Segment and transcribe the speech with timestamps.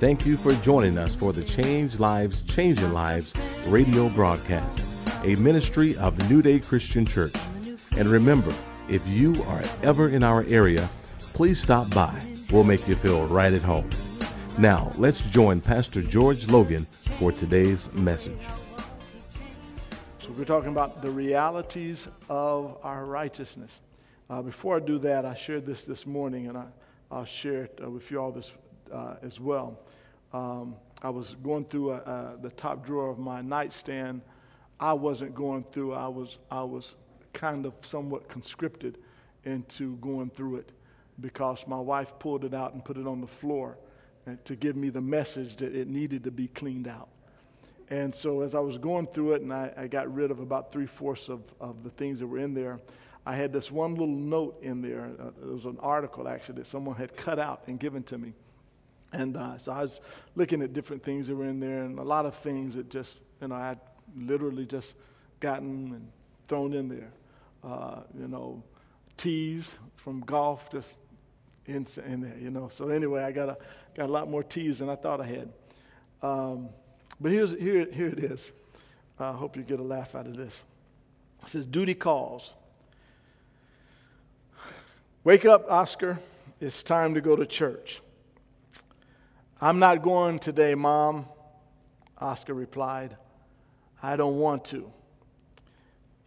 [0.00, 3.32] Thank you for joining us for the Change Lives, Changing Lives
[3.68, 4.80] radio broadcast,
[5.22, 7.36] a ministry of New Day Christian Church.
[7.96, 8.52] And remember,
[8.88, 10.88] if you are ever in our area,
[11.34, 12.20] please stop by.
[12.50, 13.88] We'll make you feel right at home.
[14.58, 16.84] Now, let's join Pastor George Logan
[17.20, 18.42] for today's message.
[20.18, 23.78] So, we're talking about the realities of our righteousness.
[24.28, 26.64] Uh, before I do that, I shared this this morning, and I,
[27.10, 28.52] I'll share it uh, with you all this
[28.92, 29.78] uh, as well.
[30.32, 34.22] Um, I was going through uh, uh, the top drawer of my nightstand.
[34.80, 35.94] I wasn't going through.
[35.94, 36.94] I was I was
[37.32, 38.98] kind of somewhat conscripted
[39.44, 40.72] into going through it
[41.20, 43.78] because my wife pulled it out and put it on the floor
[44.26, 47.08] uh, to give me the message that it needed to be cleaned out.
[47.88, 50.72] And so as I was going through it, and I, I got rid of about
[50.72, 52.80] three fourths of, of the things that were in there,
[53.26, 55.10] I had this one little note in there.
[55.20, 58.32] Uh, it was an article actually that someone had cut out and given to me.
[59.12, 60.00] And uh, so I was
[60.36, 63.18] looking at different things that were in there, and a lot of things that just,
[63.40, 63.76] you know, I
[64.16, 64.94] literally just
[65.40, 66.08] gotten and
[66.48, 67.10] thrown in there.
[67.64, 68.62] Uh, you know,
[69.16, 70.94] tees from golf just
[71.66, 72.68] in, in there, you know.
[72.68, 73.56] So anyway, I got a,
[73.96, 75.52] got a lot more tees than I thought I had.
[76.22, 76.68] Um,
[77.20, 78.52] but here's, here, here it is.
[79.18, 80.62] I hope you get a laugh out of this.
[81.42, 82.52] It says, Duty calls.
[85.26, 86.20] Wake up, Oscar.
[86.60, 88.00] It's time to go to church.
[89.60, 91.26] I'm not going today, Mom,
[92.16, 93.16] Oscar replied.
[94.00, 94.92] I don't want to.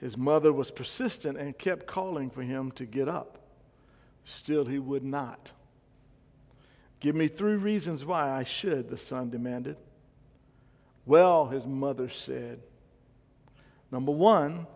[0.01, 3.37] His mother was persistent and kept calling for him to get up.
[4.25, 5.53] Still, he would not.
[6.99, 9.77] Give me three reasons why I should, the son demanded.
[11.05, 12.59] Well, his mother said,
[13.91, 14.67] number one,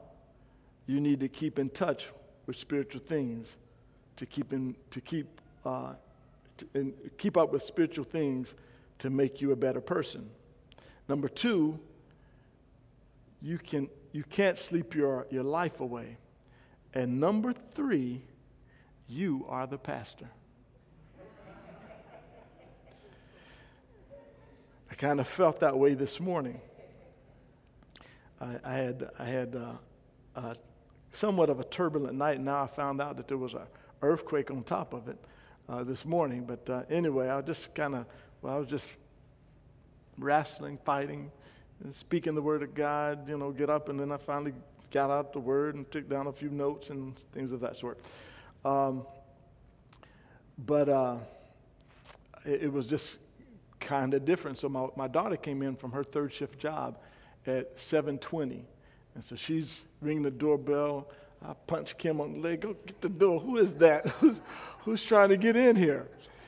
[0.88, 2.08] you need to keep in touch
[2.46, 3.58] with spiritual things
[4.17, 5.94] to keep, in, to keep, uh,
[6.58, 8.54] to, and keep up with spiritual things
[8.99, 10.30] to make you a better person.
[11.08, 11.80] Number two,
[13.42, 16.17] you, can, you can't sleep your, your life away.
[16.93, 18.21] And number three,
[19.08, 20.30] you are the pastor.
[24.89, 26.61] I kind of felt that way this morning.
[28.39, 29.71] I, I had, I had uh,
[30.36, 30.54] uh,
[31.14, 33.67] somewhat of a turbulent night, and now I found out that there was a
[34.03, 35.17] earthquake on top of it
[35.67, 36.43] uh, this morning.
[36.45, 38.05] But uh, anyway, I was just kind of,
[38.41, 38.91] well, I was just
[40.17, 41.31] wrestling, fighting,
[41.91, 44.53] speaking the word of God, you know, get up, and then I finally
[44.91, 47.99] got out the word and took down a few notes and things of that sort.
[48.64, 49.05] Um,
[50.65, 51.17] but uh,
[52.45, 53.17] it, it was just
[53.80, 54.59] kind of different.
[54.59, 56.97] So my, my daughter came in from her third shift job
[57.45, 58.61] at 7:20,
[59.15, 61.09] and so she's ringing the doorbell.
[61.45, 62.61] I punched Kim on the leg.
[62.61, 63.39] Go get the door.
[63.39, 64.08] Who is that?
[64.20, 64.39] who's,
[64.80, 66.08] who's trying to get in here?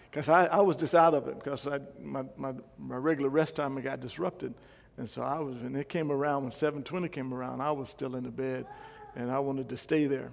[0.10, 3.56] Because I, I was just out of it because I, my, my, my regular rest
[3.56, 4.54] time got disrupted.
[4.98, 8.16] And so I was, and it came around when 720 came around, I was still
[8.16, 8.66] in the bed
[9.16, 10.32] and I wanted to stay there.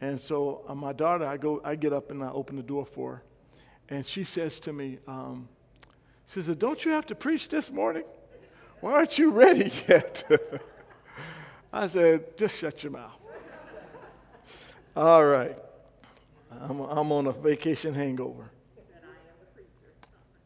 [0.00, 2.84] And so uh, my daughter, I go, I get up and I open the door
[2.84, 3.22] for her.
[3.88, 5.48] And she says to me, um,
[6.26, 8.04] she says, don't you have to preach this morning?
[8.80, 10.24] Why aren't you ready yet?
[11.72, 13.21] I said, just shut your mouth.
[14.94, 15.56] All right.
[16.60, 18.50] I'm, I'm on a vacation hangover.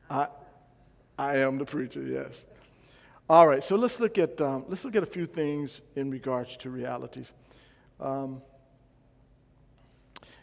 [0.09, 0.29] I,
[1.19, 2.45] I am the preacher, yes.
[3.29, 6.57] All right, so let's look at, um, let's look at a few things in regards
[6.59, 7.33] to realities.
[7.99, 8.41] Um,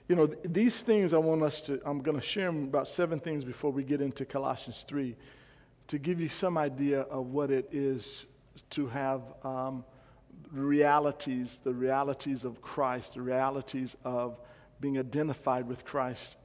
[0.10, 3.22] you know, th- these things I want us to, I'm going to share about seven
[3.22, 5.16] things before we get into Colossians 3
[5.88, 8.26] to give you some idea of what it is
[8.72, 9.86] to have um,
[10.52, 14.40] realities, the realities of Christ, the realities of
[14.80, 16.36] being identified with Christ,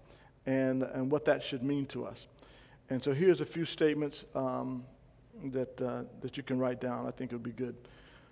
[0.47, 2.27] and, and what that should mean to us.
[2.91, 4.85] And so here's a few statements um,
[5.53, 7.07] that, uh, that you can write down.
[7.07, 7.77] I think it would be good.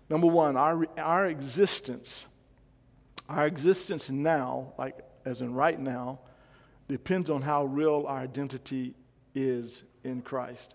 [0.08, 2.26] Number one, our, our existence,
[3.28, 6.20] our existence now, like as in right now,
[6.88, 8.94] depends on how real our identity
[9.34, 10.74] is in Christ.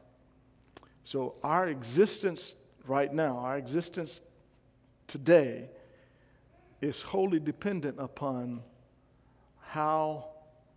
[1.04, 2.54] So our existence
[2.86, 4.22] right now, our existence
[5.12, 5.70] today
[6.82, 8.62] is wholly dependent upon
[9.60, 10.26] how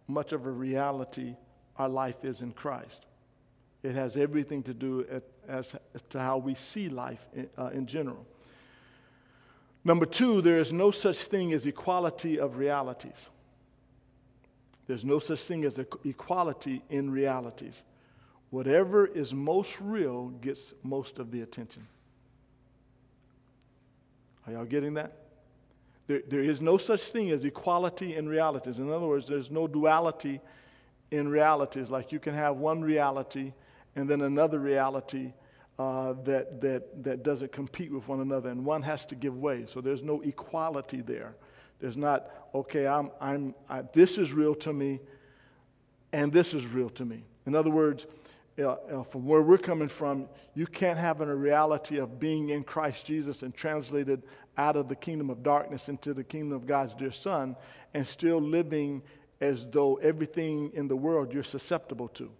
[0.08, 1.36] much of a reality
[1.78, 3.06] our life is in Christ.
[3.84, 7.66] It has everything to do at, as, as, to how we see life in, uh,
[7.66, 8.26] in general.
[9.84, 13.28] Number two, there is no such thing as equality of realities.
[14.88, 17.82] There's no such thing as equality in realities.
[18.50, 21.86] Whatever is most real gets most of the attention.
[24.46, 25.12] Are y'all getting that?
[26.06, 28.78] There, there is no such thing as equality in realities.
[28.78, 30.40] In other words, there's no duality
[31.10, 31.88] in realities.
[31.88, 33.52] Like you can have one reality
[33.96, 35.32] and then another reality
[35.78, 39.66] uh, that, that, that doesn't compete with one another, and one has to give way.
[39.66, 41.34] So there's no equality there.
[41.80, 45.00] There's not, okay, I'm, I'm, I, this is real to me,
[46.12, 47.24] and this is real to me.
[47.46, 48.06] In other words,
[48.62, 53.06] uh, from where we're coming from, you can't have a reality of being in Christ
[53.06, 54.22] Jesus and translated
[54.56, 57.56] out of the kingdom of darkness into the kingdom of God's dear Son
[57.92, 59.02] and still living
[59.40, 62.30] as though everything in the world you're susceptible to.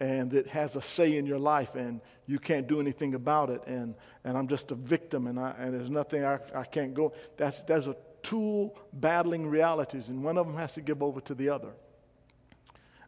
[0.00, 3.62] And it has a say in your life and you can't do anything about it.
[3.66, 7.12] And, and i'm just a victim and, I, and there's nothing I, I can't go.
[7.36, 11.34] That's, that's a two battling realities and one of them has to give over to
[11.34, 11.72] the other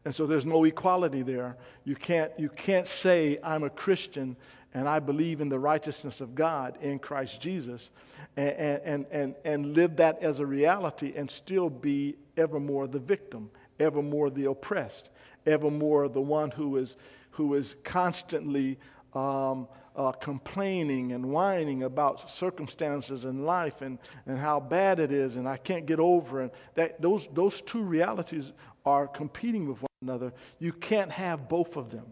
[0.05, 4.37] and so there's no equality there you can't, you can't say i'm a christian
[4.75, 7.91] and i believe in the righteousness of god in christ jesus
[8.37, 13.51] and, and, and, and live that as a reality and still be evermore the victim
[13.79, 15.11] evermore the oppressed
[15.47, 16.97] evermore the one who is,
[17.31, 18.79] who is constantly
[19.15, 19.67] um,
[19.97, 25.49] uh, complaining and whining about circumstances in life and, and how bad it is and
[25.49, 26.55] I can't get over it.
[26.75, 28.53] That, those, those two realities
[28.85, 30.33] are competing with one another.
[30.59, 32.07] You can't have both of them.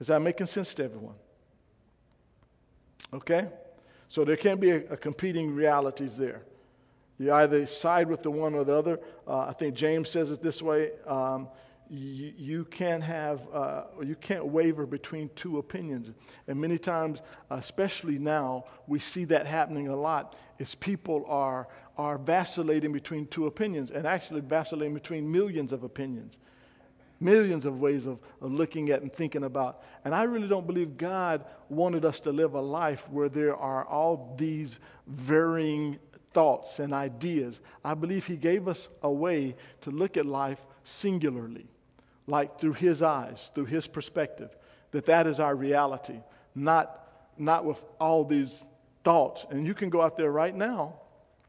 [0.00, 1.16] Is that making sense to everyone?
[3.12, 3.48] Okay?
[4.08, 6.42] So there can't be a, a competing realities there.
[7.18, 9.00] You either side with the one or the other.
[9.26, 10.92] Uh, I think James says it this way.
[11.06, 11.48] Um,
[11.90, 16.12] you, you can't have, uh, you can't waver between two opinions.
[16.46, 21.66] And many times, especially now, we see that happening a lot, is people are,
[21.98, 26.38] are vacillating between two opinions and actually vacillating between millions of opinions,
[27.20, 29.82] millions of ways of, of looking at and thinking about.
[30.04, 33.84] And I really don't believe God wanted us to live a life where there are
[33.84, 35.98] all these varying
[36.32, 37.60] thoughts and ideas.
[37.84, 41.66] I believe He gave us a way to look at life singularly
[42.28, 44.54] like through his eyes, through his perspective,
[44.92, 46.20] that that is our reality,
[46.54, 48.62] not, not with all these
[49.02, 49.46] thoughts.
[49.50, 51.00] And you can go out there right now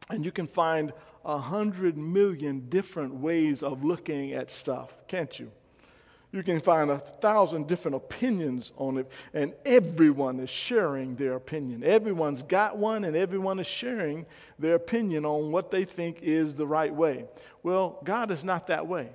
[0.09, 0.93] and you can find
[1.25, 5.51] a hundred million different ways of looking at stuff, can't you?
[6.31, 11.83] You can find a thousand different opinions on it, and everyone is sharing their opinion.
[11.83, 14.27] Everyone's got one, and everyone is sharing
[14.59, 17.25] their opinion on what they think is the right way.
[17.63, 19.09] Well, God is not that way.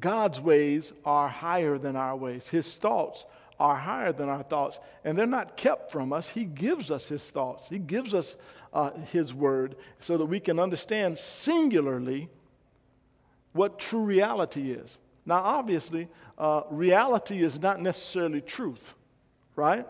[0.00, 2.48] God's ways are higher than our ways.
[2.48, 3.24] His thoughts
[3.60, 6.28] are higher than our thoughts, and they're not kept from us.
[6.28, 8.36] He gives us His thoughts, He gives us
[8.72, 12.28] uh, His word so that we can understand singularly
[13.52, 14.96] what true reality is.
[15.26, 16.08] Now, obviously,
[16.38, 18.94] uh, reality is not necessarily truth,
[19.56, 19.86] right?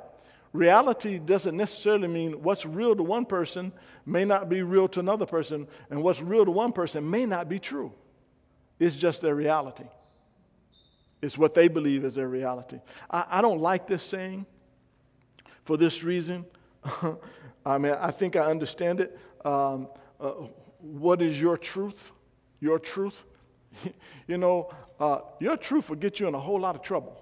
[0.53, 3.71] Reality doesn't necessarily mean what's real to one person
[4.07, 7.49] may not be real to another person, and what's real to one person may not
[7.49, 7.93] be true.
[8.79, 9.85] It's just their reality.
[11.21, 12.81] It's what they believe is their reality.
[13.11, 14.47] I, I don't like this saying
[15.65, 16.45] for this reason.
[17.67, 19.19] I mean, I think I understand it.
[19.45, 19.89] Um,
[20.21, 20.33] uh,
[20.81, 22.13] what is your truth?
[22.61, 23.25] Your truth?
[24.27, 24.71] you know,
[25.01, 27.21] uh, your truth will get you in a whole lot of trouble.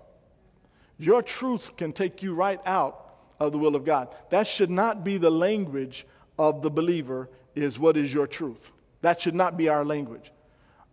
[0.98, 4.14] Your truth can take you right out of the will of God.
[4.30, 6.06] That should not be the language
[6.38, 8.72] of the believer, is what is your truth.
[9.02, 10.32] That should not be our language.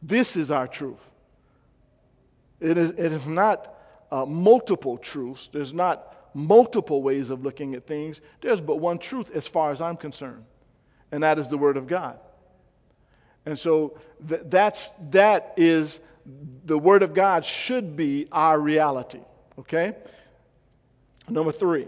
[0.01, 0.99] This is our truth.
[2.63, 3.75] It is, it is not
[4.09, 5.49] uh, multiple truths.
[5.51, 8.21] There's not multiple ways of looking at things.
[8.41, 10.45] There's but one truth as far as I'm concerned,
[11.11, 12.17] and that is the Word of God.
[13.45, 15.99] And so th- that's, that is
[16.65, 19.19] the Word of God should be our reality.
[19.59, 19.93] Okay?
[21.27, 21.87] Number three.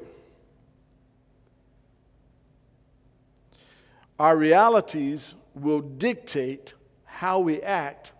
[4.19, 6.73] Our realities will dictate
[7.05, 8.11] how we act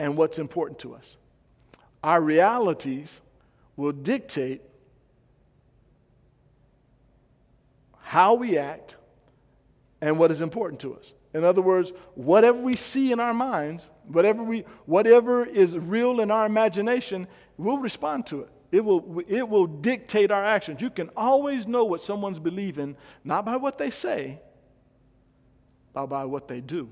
[0.00, 1.16] and what's important to us
[2.02, 3.20] our realities
[3.76, 4.62] will dictate
[8.00, 8.96] how we act
[10.00, 11.12] and what is important to us.
[11.34, 16.30] In other words, whatever we see in our minds, whatever, we, whatever is real in
[16.30, 17.28] our imagination,
[17.58, 18.48] we'll respond to it.
[18.70, 20.80] It will, it will dictate our actions.
[20.80, 24.40] You can always know what someone's believing, not by what they say,
[25.92, 26.90] but by what they do.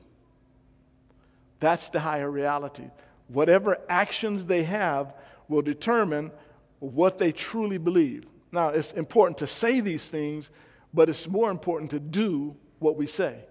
[1.61, 2.91] That's the higher reality.
[3.29, 5.15] Whatever actions they have
[5.49, 6.31] will determine
[6.79, 8.25] what they truly believe.
[8.53, 10.51] Now, it's important to say these things,
[10.95, 13.45] but it's more important to do what we say.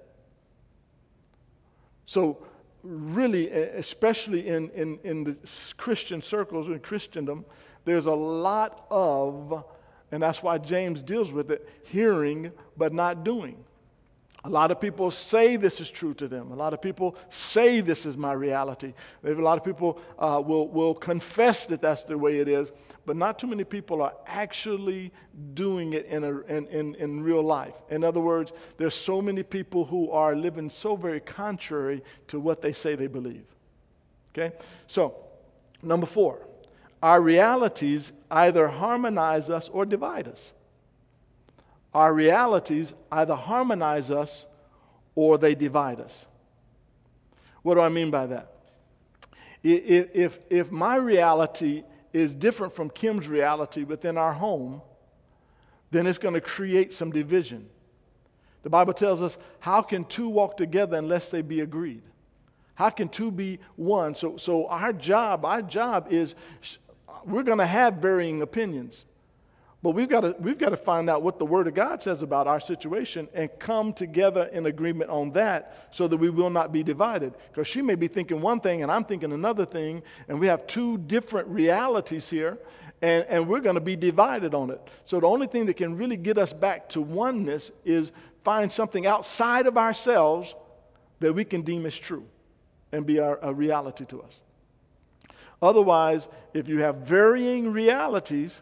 [2.05, 2.45] So,
[2.83, 5.35] really, especially in, in, in the
[5.77, 7.45] Christian circles, in Christendom,
[7.83, 9.63] there's a lot of,
[10.11, 13.63] and that's why James deals with it, hearing but not doing.
[14.45, 16.51] A lot of people say this is true to them.
[16.51, 18.93] A lot of people say this is my reality.
[19.23, 22.69] Maybe a lot of people uh, will, will confess that that's the way it is,
[23.07, 25.11] but not too many people are actually
[25.55, 27.73] doing it in, a, in, in, in real life.
[27.89, 32.61] In other words, there's so many people who are living so very contrary to what
[32.61, 33.45] they say they believe.
[34.31, 34.55] Okay?
[34.85, 35.15] So,
[35.81, 36.45] number four,
[37.01, 40.51] our realities either harmonize us or divide us
[41.95, 44.45] our realities either harmonize us
[45.15, 46.25] or they divide us.
[47.63, 48.51] What do I mean by that?
[49.63, 54.81] If, if, if my reality is different from Kim's reality within our home,
[55.89, 57.67] then it's going to create some division.
[58.63, 62.03] The Bible tells us, how can two walk together unless they be agreed?
[62.73, 64.15] How can two be one?
[64.15, 66.35] So, so our job, our job is
[67.23, 69.05] we're going to have varying opinions.
[69.85, 72.23] But we've got, to, we've got to find out what the Word of God says
[72.23, 76.71] about our situation and come together in agreement on that so that we will not
[76.71, 77.35] be divided.
[77.51, 80.65] Because she may be thinking one thing and I'm thinking another thing, and we have
[80.65, 82.57] two different realities here,
[83.03, 84.81] and, and we're going to be divided on it.
[85.05, 88.11] So the only thing that can really get us back to oneness is
[88.43, 90.55] find something outside of ourselves
[91.19, 92.25] that we can deem as true
[92.91, 94.41] and be our, a reality to us.
[95.61, 98.61] Otherwise, if you have varying realities,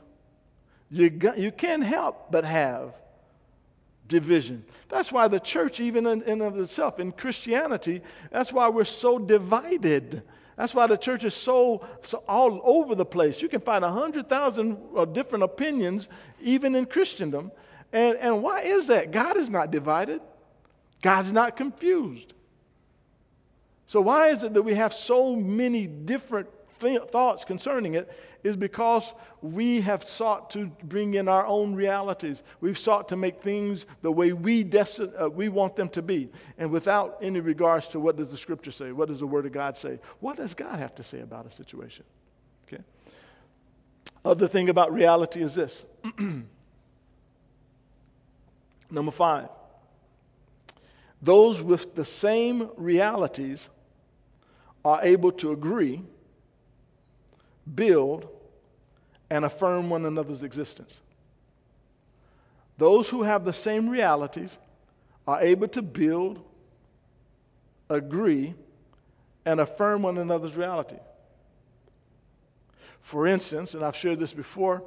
[0.93, 2.93] you, got, you can't help but have
[4.07, 4.63] division.
[4.89, 10.21] That's why the church, even in, of itself, in Christianity, that's why we're so divided.
[10.55, 13.41] That's why the church is so, so all over the place.
[13.41, 16.09] You can find 100,000 uh, different opinions,
[16.39, 17.51] even in Christendom.
[17.91, 19.09] And, and why is that?
[19.09, 20.21] God is not divided,
[21.01, 22.33] God's not confused.
[23.87, 26.47] So, why is it that we have so many different
[27.11, 28.11] thoughts concerning it
[28.43, 32.43] is because we have sought to bring in our own realities.
[32.61, 36.71] We've sought to make things the way we, uh, we want them to be, and
[36.71, 39.77] without any regards to what does the Scripture say, what does the Word of God
[39.77, 42.05] say, what does God have to say about a situation.
[42.67, 42.83] Okay.
[44.23, 45.85] Other thing about reality is this.
[48.91, 49.49] Number five,
[51.21, 53.69] those with the same realities
[54.85, 56.03] are able to agree
[57.75, 58.27] build,
[59.29, 60.99] and affirm one another's existence.
[62.77, 64.57] Those who have the same realities
[65.27, 66.43] are able to build,
[67.89, 68.53] agree,
[69.45, 70.97] and affirm one another's reality.
[73.01, 74.83] For instance, and I've shared this before,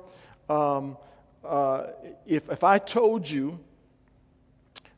[0.49, 0.97] um,
[1.45, 1.88] uh,
[2.26, 3.59] if, if I told you,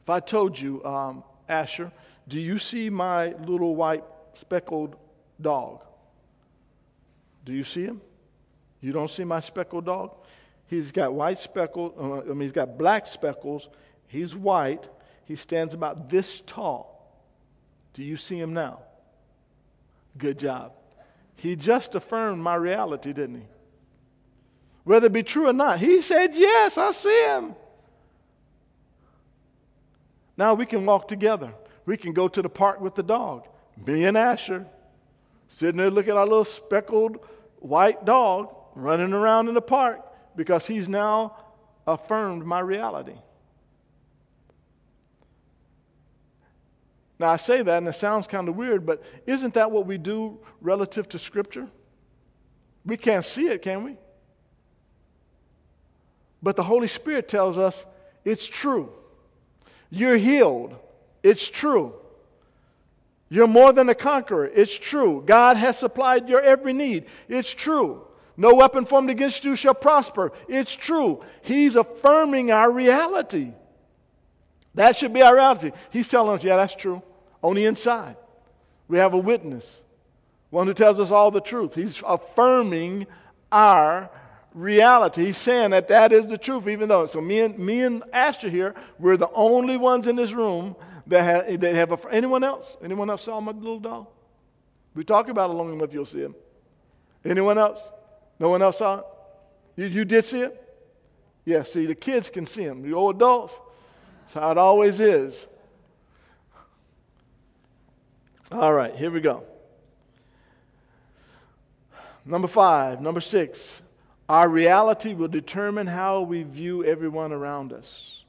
[0.03, 1.93] if I told you, um, Asher,
[2.29, 4.05] do you see my little white
[4.35, 4.97] speckled
[5.41, 5.83] dog?
[7.49, 8.03] Do you see him?
[8.83, 10.15] You don't see my speckled dog?
[10.67, 13.71] He's got white speckles, uh, I mean, he's got black speckles.
[14.07, 14.87] He's white.
[15.25, 17.11] He stands about this tall.
[17.95, 18.81] Do you see him now?
[20.19, 20.73] Good job.
[21.37, 23.47] He just affirmed my reality, didn't he?
[24.85, 27.55] Whether it be true or not, he said, Yes, I see him.
[30.37, 31.55] Now we can walk together.
[31.87, 33.49] We can go to the park with the dog.
[33.87, 34.67] Me and Asher,
[35.49, 37.25] sitting there looking at our little speckled
[37.61, 40.01] white dog running around in the park
[40.37, 41.37] because he's now
[41.87, 43.17] affirmed my reality.
[47.19, 49.99] Now, I say that and it sounds kind of weird, but isn't that what we
[49.99, 51.69] do relative to Scripture?
[52.85, 53.97] We can't see it, can we?
[56.43, 57.85] But the Holy Spirit tells us
[58.25, 58.93] it's true.
[59.91, 60.77] You're healed.
[61.23, 61.98] It's true.
[63.31, 64.47] You're more than a conqueror.
[64.47, 65.23] It's true.
[65.25, 67.07] God has supplied your every need.
[67.29, 68.07] It's true.
[68.37, 70.33] No weapon formed against you shall prosper.
[70.49, 71.23] It's true.
[71.43, 73.53] He's affirming our reality.
[74.75, 75.73] That should be our reality.
[75.91, 77.03] He's telling us, yeah, that's true.
[77.43, 78.17] On the inside,
[78.87, 79.81] we have a witness,
[80.51, 81.75] one who tells us all the truth.
[81.75, 83.07] He's affirming
[83.51, 84.11] our
[84.55, 85.27] reality.
[85.27, 87.07] He's saying that that is the truth, even though.
[87.07, 90.77] So me and me and Asher here, we're the only ones in this room
[91.09, 92.77] that have, that have a, anyone else?
[92.83, 94.07] Anyone else saw my little dog?
[94.95, 96.35] We talk about it long enough, you'll see him.
[97.25, 97.81] Anyone else?
[98.39, 99.05] No one else saw it?
[99.77, 100.65] You, you did see it?
[101.45, 102.83] Yeah, see, the kids can see him.
[102.83, 103.59] The old adults,
[104.23, 105.47] that's how it always is.
[108.53, 109.45] All right, here we go.
[112.25, 113.81] Number five, number six,
[114.29, 118.23] our reality will determine how we view everyone around us.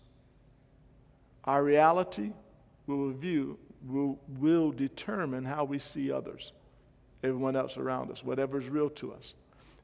[1.43, 2.31] Our reality
[2.97, 6.51] will view will, will determine how we see others,
[7.23, 9.33] everyone else around us, whatever is real to us.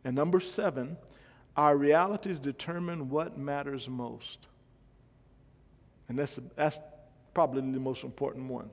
[0.04, 0.98] And number seven,
[1.58, 4.48] our realities determine what matters most.
[6.10, 6.80] And that's, that's
[7.34, 8.70] probably the most important one.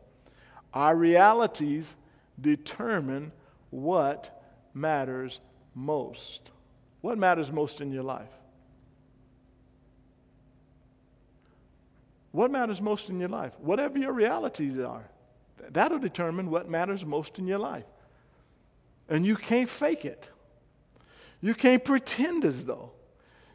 [0.75, 1.95] Our realities
[2.41, 3.33] determine
[3.71, 4.43] what
[4.75, 5.41] matters
[5.75, 6.51] most.
[7.01, 8.29] What matters most in your life?
[12.33, 13.53] What matters most in your life?
[13.61, 15.05] Whatever your realities are,
[15.71, 17.85] that'll determine what matters most in your life.
[19.09, 20.29] And you can't fake it.
[21.43, 22.93] You can't pretend as though.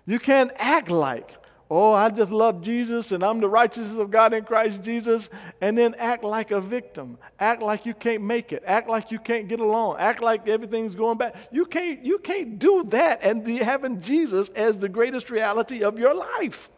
[0.06, 1.32] You can't act like,
[1.72, 5.30] oh, I just love Jesus and I'm the righteousness of God in Christ Jesus,
[5.60, 7.18] and then act like a victim.
[7.40, 8.64] Act like you can't make it.
[8.66, 9.98] Act like you can't get along.
[9.98, 11.36] Act like everything's going bad.
[11.52, 15.98] You can't, you can't do that and be having Jesus as the greatest reality of
[15.98, 16.70] your life.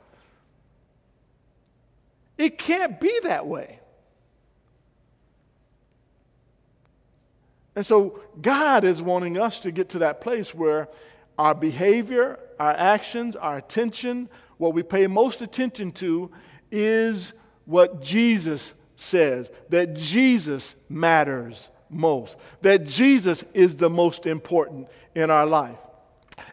[2.39, 3.79] It can't be that way.
[7.75, 10.87] And so God is wanting us to get to that place where
[11.37, 16.31] our behavior, our actions, our attention, what we pay most attention to
[16.71, 17.33] is
[17.65, 25.45] what Jesus says, that Jesus matters most, that Jesus is the most important in our
[25.45, 25.77] life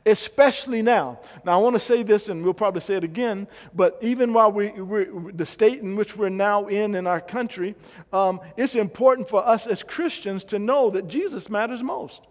[0.06, 1.18] especially now.
[1.44, 4.52] Now, I want to say this, and we'll probably say it again, but even while
[4.52, 7.74] we, we're, the state in which we're now in in our country,
[8.12, 12.22] um, it's important for us as Christians to know that Jesus matters most.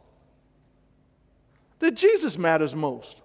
[1.79, 3.21] That Jesus matters most.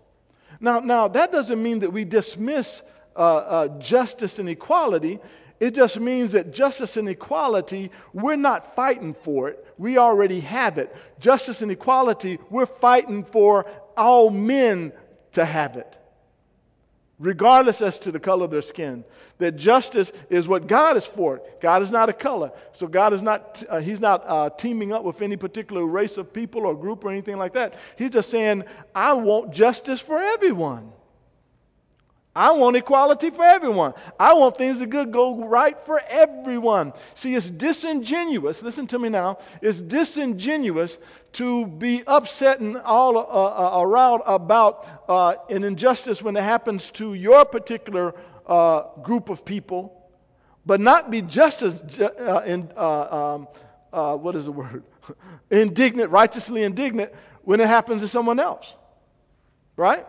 [0.60, 2.82] Now, now that doesn't mean that we dismiss
[3.16, 5.20] uh, uh, justice and equality.
[5.60, 9.62] It just means that justice and equality, we're not fighting for it.
[9.76, 10.94] We already have it.
[11.20, 14.92] Justice and equality, we're fighting for all men
[15.32, 15.96] to have it,
[17.18, 19.04] regardless as to the color of their skin.
[19.36, 21.42] That justice is what God is for.
[21.60, 22.52] God is not a color.
[22.72, 26.32] So God is not, uh, He's not uh, teaming up with any particular race of
[26.32, 27.74] people or group or anything like that.
[27.96, 28.64] He's just saying,
[28.94, 30.92] I want justice for everyone.
[32.34, 33.92] I want equality for everyone.
[34.18, 36.92] I want things to go right for everyone.
[37.16, 38.62] See, it's disingenuous.
[38.62, 39.38] Listen to me now.
[39.60, 40.96] It's disingenuous
[41.32, 46.92] to be upset and all uh, uh, around about uh, an injustice when it happens
[46.92, 48.14] to your particular
[48.46, 50.08] uh, group of people,
[50.64, 53.36] but not be just as uh, in, uh,
[53.90, 54.84] um, what is the word?
[55.50, 57.12] indignant, righteously indignant
[57.42, 58.74] when it happens to someone else.
[59.76, 60.06] Right?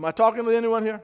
[0.00, 1.02] Am I talking to anyone here?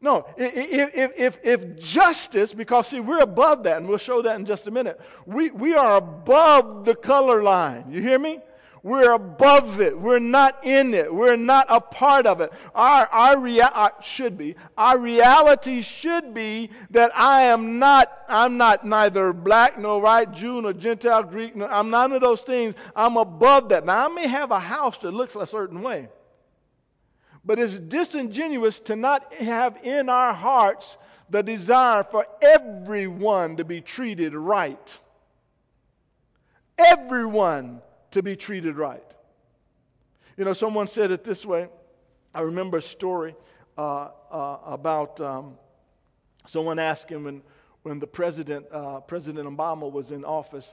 [0.00, 4.44] No, if, if, if justice, because see, we're above that, and we'll show that in
[4.46, 5.00] just a minute.
[5.26, 7.84] We, we are above the color line.
[7.88, 8.40] You hear me?
[8.82, 9.96] We're above it.
[9.96, 11.14] We're not in it.
[11.14, 12.52] We're not a part of it.
[12.74, 14.56] Our, our, rea- our should be.
[14.76, 20.62] Our reality should be that I am not, I'm not neither black nor white, Jew
[20.62, 21.54] nor Gentile, Greek.
[21.54, 22.74] Nor, I'm none of those things.
[22.96, 23.86] I'm above that.
[23.86, 26.08] Now, I may have a house that looks a certain way.
[27.44, 30.96] But it's disingenuous to not have in our hearts
[31.28, 34.98] the desire for everyone to be treated right.
[36.78, 37.80] Everyone
[38.12, 39.04] to be treated right.
[40.36, 41.68] You know, someone said it this way.
[42.34, 43.34] I remember a story
[43.76, 45.54] uh, uh, about um,
[46.46, 47.42] someone asking when,
[47.82, 50.72] when the president, uh, President Obama, was in office.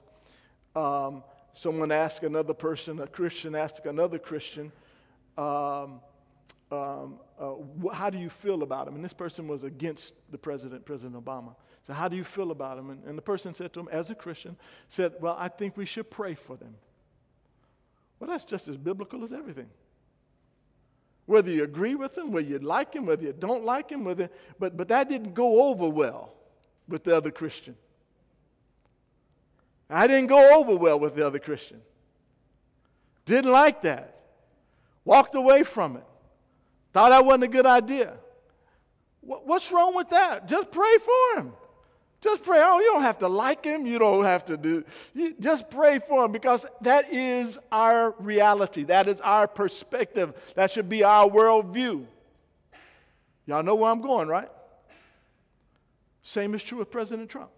[0.76, 4.72] Um, someone asked another person, a Christian asked another Christian,
[5.38, 6.02] um,
[6.72, 8.96] um, uh, how do you feel about him?
[8.96, 11.56] And this person was against the president, President Obama.
[11.88, 12.92] So, how do you feel about him?
[12.92, 14.56] And, and the person said to him, as a Christian,
[14.88, 16.76] said, Well, I think we should pray for them.
[18.20, 19.70] Well, that's just as biblical as everything.
[21.26, 24.30] Whether you agree with him, whether you like him, whether you don't like him, whether,
[24.60, 26.34] but, but that didn't go over well
[26.88, 27.76] with the other Christian.
[29.90, 31.82] I didn't go over well with the other Christian.
[33.26, 34.16] Didn't like that.
[35.06, 36.04] Walked away from it.
[36.94, 38.14] Thought that wasn't a good idea.
[39.22, 40.48] What's wrong with that?
[40.48, 41.54] Just pray for him.
[42.22, 42.60] Just pray.
[42.62, 43.86] Oh, you don't have to like him.
[43.86, 44.84] You don't have to do.
[45.14, 48.84] You just pray for him because that is our reality.
[48.84, 50.34] That is our perspective.
[50.56, 52.06] That should be our worldview.
[53.46, 54.50] Y'all know where I'm going, right?
[56.24, 57.50] Same is true with President Trump.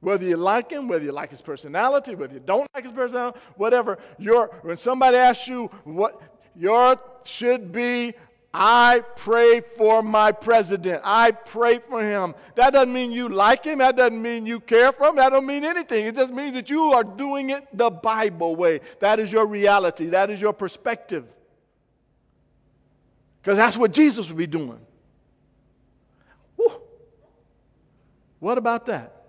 [0.00, 3.38] Whether you like him, whether you like his personality, whether you don't like his personality,
[3.56, 6.20] whatever, you when somebody asks you what
[6.54, 8.14] your should be
[8.54, 11.00] I pray for my president.
[11.04, 12.34] I pray for him.
[12.54, 13.78] That doesn't mean you like him.
[13.78, 15.16] That doesn't mean you care for him.
[15.16, 16.06] That don't mean anything.
[16.06, 18.80] It just means that you are doing it the Bible way.
[19.00, 20.06] That is your reality.
[20.06, 21.24] That is your perspective.
[23.40, 24.78] Because that's what Jesus would be doing.
[26.56, 26.72] Whew.
[28.38, 29.21] What about that?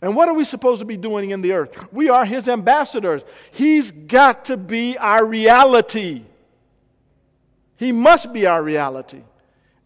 [0.00, 1.92] And what are we supposed to be doing in the earth?
[1.92, 3.22] We are his ambassadors.
[3.50, 6.22] He's got to be our reality.
[7.76, 9.22] He must be our reality.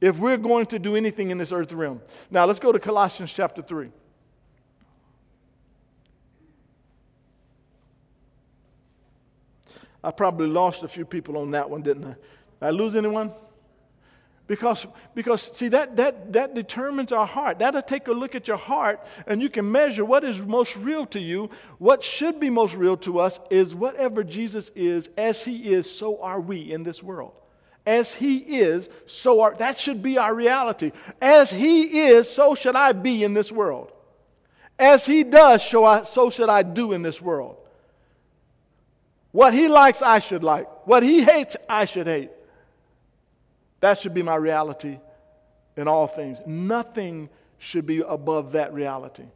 [0.02, 2.02] if we're going to do anything in this earth realm.
[2.28, 3.88] Now, let's go to Colossians chapter 3.
[10.02, 12.08] I probably lost a few people on that one, didn't I?
[12.08, 12.16] Did
[12.60, 13.32] I lose anyone?
[14.48, 17.60] Because, because see, that, that, that determines our heart.
[17.60, 21.06] That'll take a look at your heart, and you can measure what is most real
[21.06, 21.48] to you.
[21.78, 26.20] What should be most real to us is whatever Jesus is, as he is, so
[26.22, 27.32] are we in this world.
[27.86, 30.92] As he is, so are, that should be our reality.
[31.20, 33.90] As he is, so should I be in this world.
[34.78, 37.56] As he does, so, I, so should I do in this world.
[39.30, 40.68] What he likes, I should like.
[40.86, 42.30] What he hates, I should hate.
[43.82, 44.98] That should be my reality
[45.76, 46.38] in all things.
[46.46, 49.26] Nothing should be above that reality.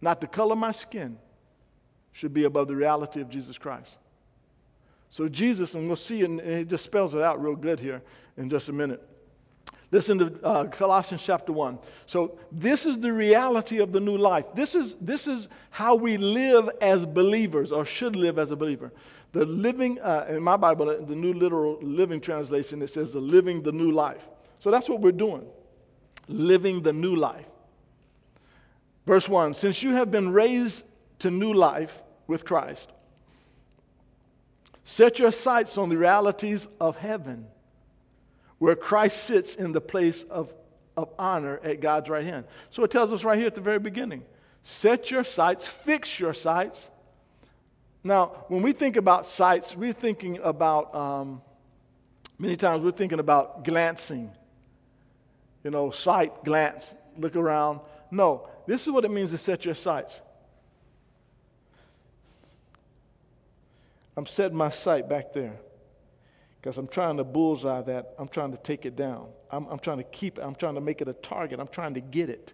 [0.00, 1.16] Not the color of my skin
[2.12, 3.96] should be above the reality of Jesus Christ.
[5.08, 8.02] So, Jesus, and we'll see, and he just spells it out real good here
[8.36, 9.06] in just a minute.
[9.92, 11.78] Listen to uh, Colossians chapter 1.
[12.06, 14.44] So, this is the reality of the new life.
[14.54, 18.92] This is, this is how we live as believers, or should live as a believer.
[19.32, 23.62] The living, uh, in my Bible, the New Literal Living Translation, it says the living
[23.62, 24.24] the new life.
[24.60, 25.46] So, that's what we're doing
[26.30, 27.46] living the new life.
[29.06, 30.84] Verse 1 Since you have been raised
[31.18, 32.90] to new life with Christ,
[34.84, 37.46] set your sights on the realities of heaven
[38.60, 40.52] where Christ sits in the place of,
[40.94, 42.44] of honor at God's right hand.
[42.68, 44.22] So it tells us right here at the very beginning
[44.62, 46.90] set your sights, fix your sights.
[48.04, 51.40] Now, when we think about sights, we're thinking about, um,
[52.38, 54.30] many times we're thinking about glancing.
[55.64, 57.80] You know, sight, glance, look around.
[58.10, 60.20] No, this is what it means to set your sights.
[64.14, 65.58] I'm setting my sight back there
[66.60, 68.14] because I'm trying to bullseye that.
[68.18, 69.28] I'm trying to take it down.
[69.50, 70.42] I'm, I'm trying to keep it.
[70.42, 71.58] I'm trying to make it a target.
[71.58, 72.52] I'm trying to get it.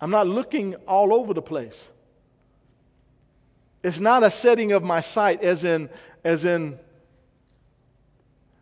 [0.00, 1.88] I'm not looking all over the place.
[3.82, 5.88] It's not a setting of my sight as in,
[6.24, 6.78] as in,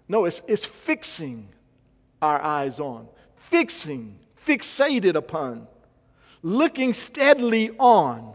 [0.08, 1.48] no, it's, it's fixing
[2.22, 5.66] our eyes on, fixing, fixated upon,
[6.42, 8.34] looking steadily on,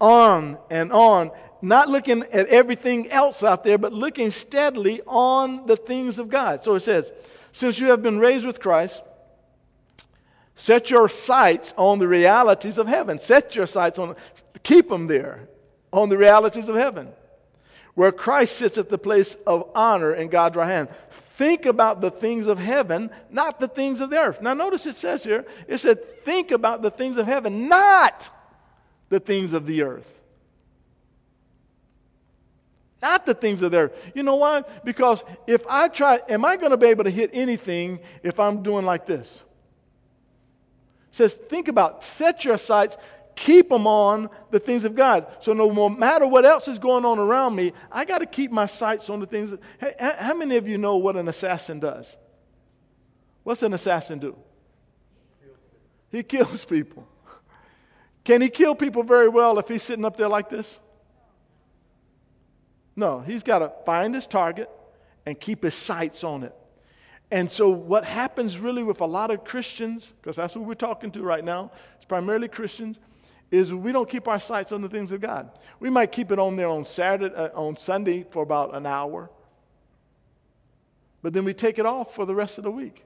[0.00, 1.30] on and on
[1.64, 6.64] not looking at everything else out there, but looking steadily on the things of God.
[6.64, 7.10] So it says,
[7.52, 9.02] Since you have been raised with Christ,
[10.56, 13.18] set your sights on the realities of heaven.
[13.18, 14.16] Set your sights on,
[14.62, 15.48] keep them there,
[15.92, 17.08] on the realities of heaven,
[17.94, 20.88] where Christ sits at the place of honor in God's right hand.
[21.10, 24.40] Think about the things of heaven, not the things of the earth.
[24.40, 28.28] Now, notice it says here, it said, think about the things of heaven, not
[29.08, 30.22] the things of the earth
[33.04, 33.92] not the things of there.
[34.14, 34.64] You know why?
[34.82, 38.62] Because if I try, am I going to be able to hit anything if I'm
[38.62, 39.42] doing like this?
[41.10, 42.96] It says, think about, set your sights,
[43.36, 45.26] keep them on the things of God.
[45.40, 48.64] So no matter what else is going on around me, I got to keep my
[48.64, 49.50] sights on the things.
[49.50, 52.16] That, hey, how many of you know what an assassin does?
[53.42, 54.34] What's an assassin do?
[56.10, 57.06] He kills people.
[58.24, 60.78] Can he kill people very well if he's sitting up there like this?
[62.96, 64.70] No, he's got to find his target
[65.26, 66.54] and keep his sights on it.
[67.30, 71.10] And so, what happens really with a lot of Christians, because that's who we're talking
[71.12, 72.98] to right now, it's primarily Christians,
[73.50, 75.50] is we don't keep our sights on the things of God.
[75.80, 79.30] We might keep it on there on Saturday, uh, on Sunday for about an hour,
[81.22, 83.04] but then we take it off for the rest of the week.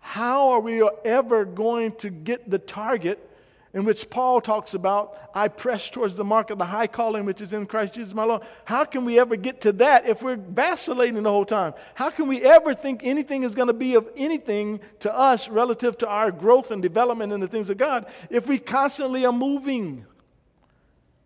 [0.00, 3.27] How are we ever going to get the target
[3.74, 7.40] in which Paul talks about, I press towards the mark of the high calling which
[7.40, 8.42] is in Christ Jesus my Lord.
[8.64, 11.74] How can we ever get to that if we're vacillating the whole time?
[11.94, 15.98] How can we ever think anything is going to be of anything to us relative
[15.98, 20.06] to our growth and development in the things of God if we constantly are moving,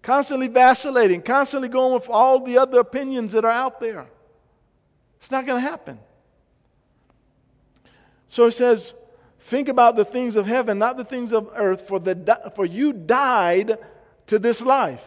[0.02, 4.06] constantly vacillating, constantly going with all the other opinions that are out there?
[5.20, 6.00] It's not going to happen.
[8.28, 8.94] So it says,
[9.42, 12.92] Think about the things of heaven, not the things of earth, for, the, for you
[12.92, 13.76] died
[14.28, 15.04] to this life.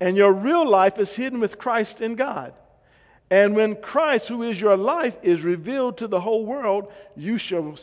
[0.00, 2.52] And your real life is hidden with Christ in God.
[3.30, 7.76] And when Christ, who is your life, is revealed to the whole world, you shall,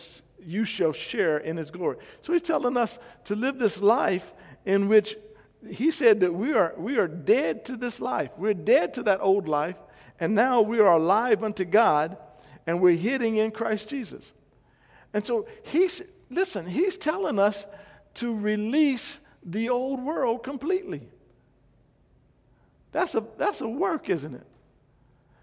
[0.45, 1.97] you shall share in his glory.
[2.21, 4.33] So he's telling us to live this life
[4.65, 5.15] in which
[5.69, 8.31] he said that we are, we are dead to this life.
[8.37, 9.77] We're dead to that old life,
[10.19, 12.17] and now we are alive unto God
[12.65, 14.33] and we're hidden in Christ Jesus.
[15.13, 17.65] And so he's, listen, he's telling us
[18.15, 21.01] to release the old world completely.
[22.91, 24.45] That's a, that's a work, isn't it?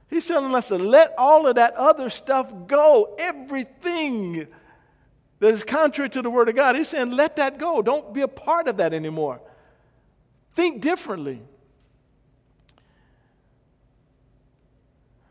[0.09, 3.15] He's telling us to let all of that other stuff go.
[3.19, 4.47] Everything
[5.39, 6.77] that is contrary to the Word of God.
[6.77, 7.81] He's saying, let that go.
[7.81, 9.41] Don't be a part of that anymore.
[10.55, 11.41] Think differently.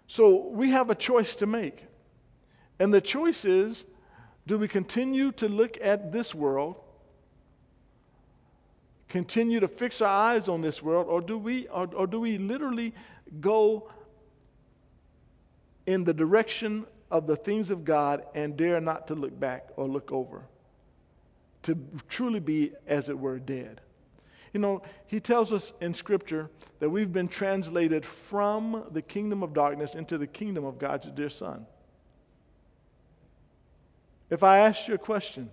[0.10, 1.86] So we have a choice to make.
[2.80, 3.86] And the choice is
[4.48, 6.78] do we continue to look at this world,
[9.08, 12.40] continue to fix our eyes on this world, or do we, or, or do we
[12.40, 12.96] literally
[13.40, 13.92] go
[15.86, 19.88] in the direction of the things of God and dare not to look back or
[19.88, 20.42] look over?
[21.64, 23.80] To truly be, as it were, dead.
[24.54, 29.54] You know, he tells us in Scripture that we've been translated from the kingdom of
[29.54, 31.66] darkness into the kingdom of God's dear Son.
[34.30, 35.50] If I ask you a question,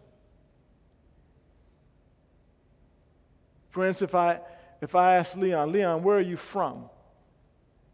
[3.70, 4.40] for instance, if I,
[4.80, 6.84] if I ask Leon, Leon, where are you from?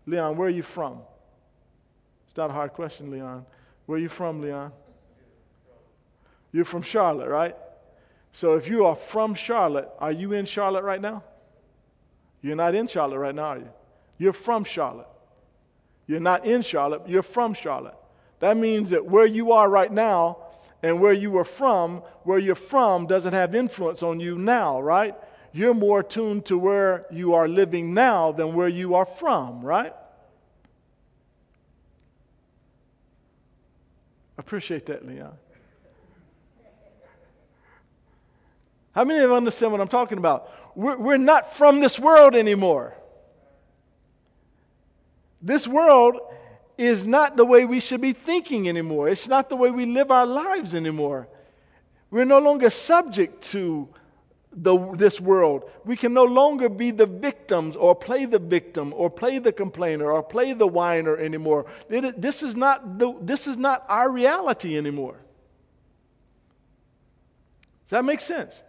[0.06, 0.98] Leon, where are you from?
[2.28, 3.44] It's not a hard question, Leon.
[3.86, 4.72] Where are you from, Leon?
[6.52, 7.56] You're from Charlotte, right?
[8.32, 11.22] So if you are from Charlotte, are you in Charlotte right now?
[12.40, 13.68] You're not in Charlotte right now, are you?
[14.18, 15.06] You're from Charlotte.
[16.06, 17.94] You're not in Charlotte, you're from Charlotte.
[18.40, 20.38] That means that where you are right now
[20.82, 25.14] and where you were from, where you're from doesn't have influence on you now, right?
[25.52, 29.94] You're more tuned to where you are living now than where you are from, right?
[34.38, 35.32] Appreciate that, Leon.
[38.92, 40.50] How many of you understand what I'm talking about?
[40.74, 42.94] We're, we're not from this world anymore.
[45.40, 46.20] This world
[46.78, 49.09] is not the way we should be thinking anymore.
[49.09, 51.28] It's not the way we live our lives anymore.
[52.11, 53.88] We're no longer subject to
[54.52, 55.70] the, this world.
[55.85, 60.11] We can no longer be the victims or play the victim or play the complainer
[60.11, 61.66] or play the whiner anymore.
[61.88, 65.16] This is not, the, this is not our reality anymore.
[67.85, 68.62] Does that make sense?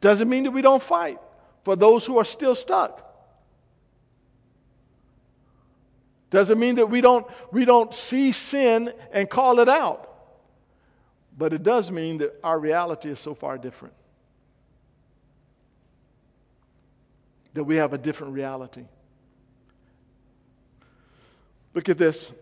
[0.00, 1.18] Doesn't mean that we don't fight
[1.62, 3.06] for those who are still stuck.
[6.30, 10.06] Doesn't mean that we don't, we don't see sin and call it out.
[11.36, 13.94] But it does mean that our reality is so far different.
[17.54, 18.84] That we have a different reality.
[21.74, 22.32] Look at this.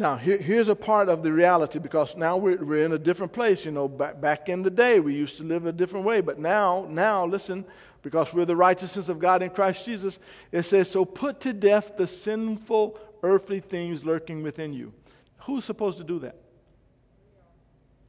[0.00, 3.34] Now, here, here's a part of the reality because now we're, we're in a different
[3.34, 3.66] place.
[3.66, 6.22] You know, back, back in the day, we used to live a different way.
[6.22, 7.66] But now, now, listen,
[8.00, 10.18] because we're the righteousness of God in Christ Jesus,
[10.52, 14.94] it says, So put to death the sinful earthly things lurking within you.
[15.40, 16.36] Who's supposed to do that?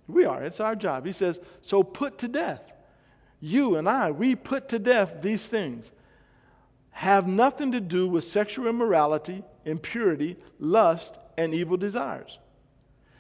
[0.07, 0.41] We are.
[0.45, 1.05] It's our job.
[1.05, 2.71] He says, So put to death.
[3.41, 5.91] You and I, we put to death these things.
[6.91, 12.37] Have nothing to do with sexual immorality, impurity, lust, and evil desires.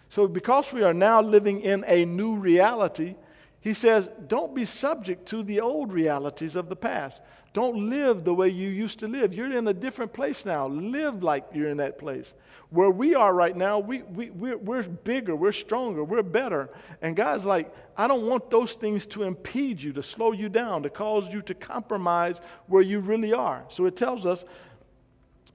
[0.09, 3.15] So, because we are now living in a new reality,
[3.61, 7.21] he says, don't be subject to the old realities of the past.
[7.53, 9.33] Don't live the way you used to live.
[9.33, 10.67] You're in a different place now.
[10.67, 12.33] Live like you're in that place.
[12.69, 16.69] Where we are right now, we, we, we're, we're bigger, we're stronger, we're better.
[17.01, 20.83] And God's like, I don't want those things to impede you, to slow you down,
[20.83, 23.63] to cause you to compromise where you really are.
[23.69, 24.45] So it tells us,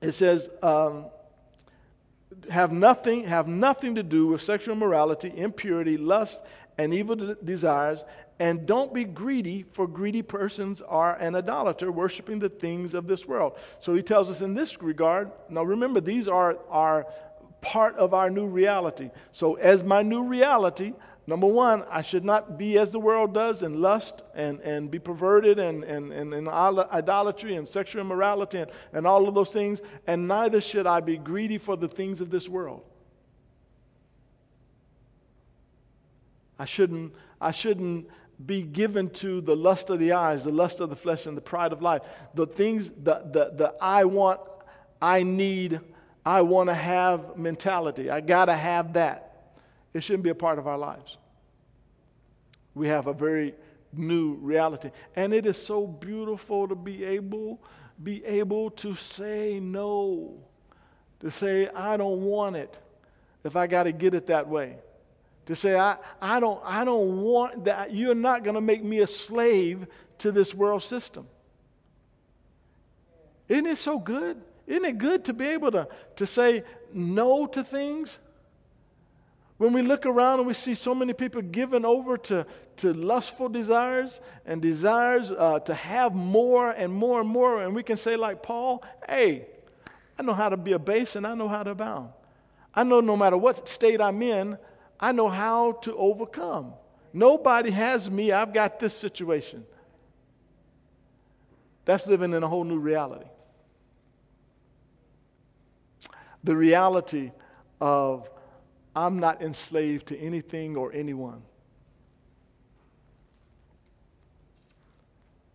[0.00, 1.06] it says, um,
[2.50, 6.40] have nothing, have nothing to do with sexual immorality, impurity, lust,
[6.78, 8.04] and evil de- desires.
[8.38, 13.26] And don't be greedy, for greedy persons are an idolater, worshiping the things of this
[13.26, 13.58] world.
[13.80, 15.30] So he tells us in this regard.
[15.48, 17.06] Now remember, these are, are
[17.62, 19.10] part of our new reality.
[19.32, 20.92] So, as my new reality,
[21.28, 25.00] Number one, I should not be as the world does in lust and, and be
[25.00, 29.80] perverted and, and, and, and idolatry and sexual immorality and, and all of those things.
[30.06, 32.82] And neither should I be greedy for the things of this world.
[36.58, 38.08] I shouldn't, I shouldn't
[38.44, 41.42] be given to the lust of the eyes, the lust of the flesh, and the
[41.42, 42.02] pride of life.
[42.34, 44.40] The things, the, the, the I want,
[45.02, 45.80] I need,
[46.24, 48.10] I want to have mentality.
[48.10, 49.25] I got to have that.
[49.96, 51.16] It shouldn't be a part of our lives.
[52.74, 53.54] We have a very
[53.94, 54.90] new reality.
[55.14, 57.62] And it is so beautiful to be able,
[58.02, 60.34] be able to say no.
[61.20, 62.78] To say, I don't want it
[63.42, 64.76] if I got to get it that way.
[65.46, 67.94] To say, I, I, don't, I don't want that.
[67.94, 69.86] You're not going to make me a slave
[70.18, 71.26] to this world system.
[73.48, 74.42] Isn't it so good?
[74.66, 78.18] Isn't it good to be able to, to say no to things?
[79.58, 82.46] When we look around and we see so many people given over to,
[82.78, 87.82] to lustful desires and desires uh, to have more and more and more, and we
[87.82, 89.46] can say, like Paul, hey,
[90.18, 92.10] I know how to be a base and I know how to abound.
[92.74, 94.58] I know no matter what state I'm in,
[95.00, 96.74] I know how to overcome.
[97.14, 98.32] Nobody has me.
[98.32, 99.64] I've got this situation.
[101.86, 103.26] That's living in a whole new reality.
[106.44, 107.32] The reality
[107.80, 108.28] of
[108.96, 111.42] I'm not enslaved to anything or anyone.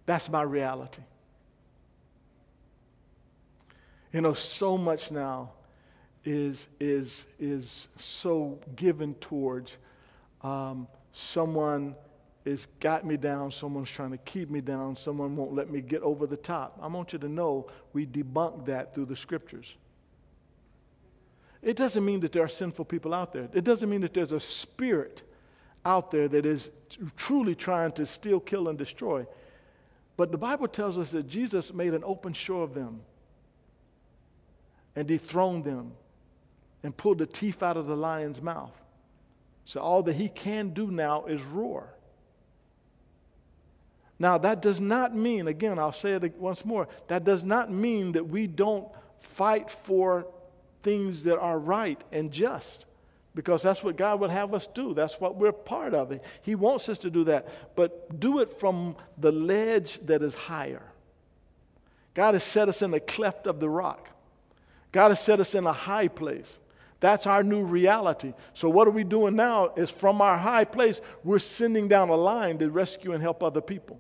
[0.06, 1.02] That's my reality.
[4.14, 5.52] You know, so much now
[6.24, 9.76] is, is, is so given towards
[10.44, 11.96] um, someone
[12.46, 16.02] has got me down, someone's trying to keep me down, someone won't let me get
[16.04, 16.78] over the top.
[16.82, 19.76] I want you to know we debunk that through the scriptures.
[21.62, 23.48] It doesn't mean that there are sinful people out there.
[23.54, 25.22] It doesn't mean that there's a spirit
[25.86, 26.70] out there that is
[27.16, 29.26] truly trying to steal, kill, and destroy.
[30.18, 33.02] But the Bible tells us that Jesus made an open show of them
[34.96, 35.94] and dethroned them
[36.84, 38.74] and pulled the teeth out of the lion's mouth.
[39.66, 41.94] So all that he can do now is roar.
[44.20, 48.12] Now, that does not mean, again, I'll say it once more, that does not mean
[48.12, 48.88] that we don't
[49.22, 50.28] fight for
[50.84, 52.86] things that are right and just
[53.34, 54.94] because that's what God would have us do.
[54.94, 56.18] That's what we're part of.
[56.42, 60.84] He wants us to do that, but do it from the ledge that is higher.
[62.14, 64.10] God has set us in the cleft of the rock.
[64.92, 66.60] God has set us in a high place.
[67.00, 68.34] That's our new reality.
[68.54, 72.16] So, what are we doing now is from our high place, we're sending down a
[72.16, 74.00] line to rescue and help other people.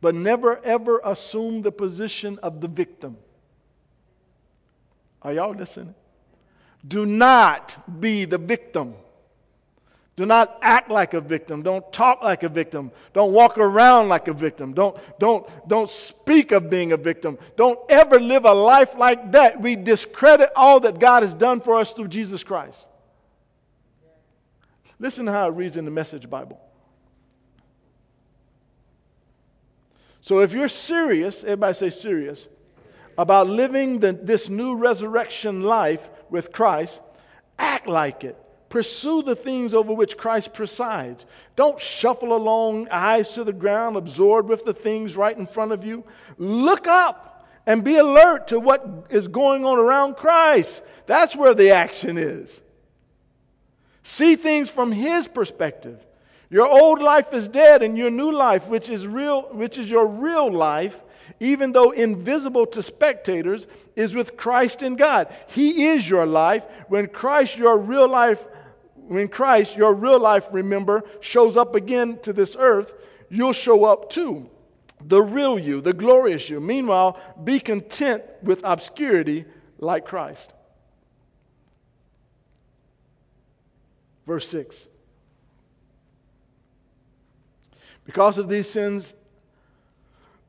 [0.00, 3.16] But never ever assume the position of the victim.
[5.26, 5.92] Are y'all listening?
[6.86, 8.94] Do not be the victim.
[10.14, 11.62] Do not act like a victim.
[11.62, 12.92] Don't talk like a victim.
[13.12, 14.72] Don't walk around like a victim.
[14.72, 17.38] Don't, don't, don't speak of being a victim.
[17.56, 19.60] Don't ever live a life like that.
[19.60, 22.86] We discredit all that God has done for us through Jesus Christ.
[25.00, 26.60] Listen to how it reads in the Message Bible.
[30.20, 32.46] So if you're serious, everybody say serious,
[33.18, 37.00] about living the, this new resurrection life with Christ,
[37.58, 38.36] act like it.
[38.68, 41.24] Pursue the things over which Christ presides.
[41.54, 45.84] Don't shuffle along, eyes to the ground, absorbed with the things right in front of
[45.84, 46.04] you.
[46.36, 50.82] Look up and be alert to what is going on around Christ.
[51.06, 52.60] That's where the action is.
[54.02, 56.04] See things from His perspective.
[56.48, 60.06] Your old life is dead, and your new life, which is real, which is your
[60.06, 60.96] real life,
[61.40, 65.32] even though invisible to spectators, is with Christ in God.
[65.48, 66.66] He is your life.
[66.88, 68.44] When Christ, your real life,
[68.94, 72.94] when Christ, your real life, remember, shows up again to this earth,
[73.28, 74.50] you'll show up too.
[75.04, 76.60] The real you, the glorious you.
[76.60, 79.44] Meanwhile, be content with obscurity
[79.78, 80.52] like Christ.
[84.26, 84.86] Verse 6.
[88.04, 89.14] Because of these sins,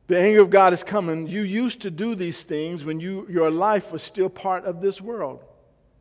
[0.07, 1.27] the anger of God is coming.
[1.27, 5.01] You used to do these things when you, your life was still part of this
[5.01, 5.43] world.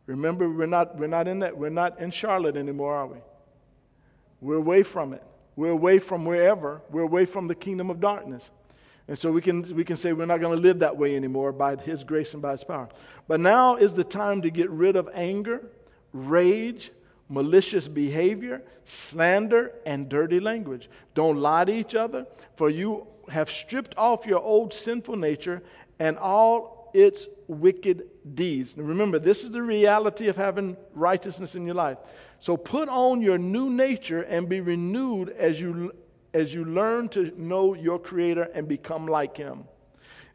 [0.06, 3.18] Remember, we're not, we're not in that, we're not in Charlotte anymore, are we?
[4.40, 5.22] We're away from it.
[5.56, 6.82] We're away from wherever.
[6.90, 8.48] We're away from the kingdom of darkness.
[9.08, 11.52] And so we can, we can say we're not going to live that way anymore
[11.52, 12.88] by His grace and by His power.
[13.26, 15.62] But now is the time to get rid of anger,
[16.12, 16.92] rage,
[17.28, 20.88] malicious behavior, slander, and dirty language.
[21.14, 25.62] Don't lie to each other, for you have stripped off your old sinful nature
[25.98, 28.76] and all its wicked deeds.
[28.76, 31.98] Now remember, this is the reality of having righteousness in your life.
[32.38, 35.92] So put on your new nature and be renewed as you,
[36.32, 39.64] as you learn to know your Creator and become like Him.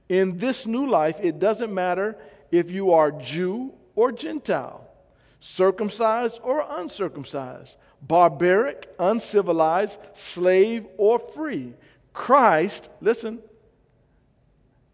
[0.10, 2.17] In this new life, it doesn't matter
[2.51, 4.88] if you are Jew or Gentile,
[5.39, 11.73] circumcised or uncircumcised, barbaric, uncivilized, slave or free
[12.13, 13.39] Christ, listen,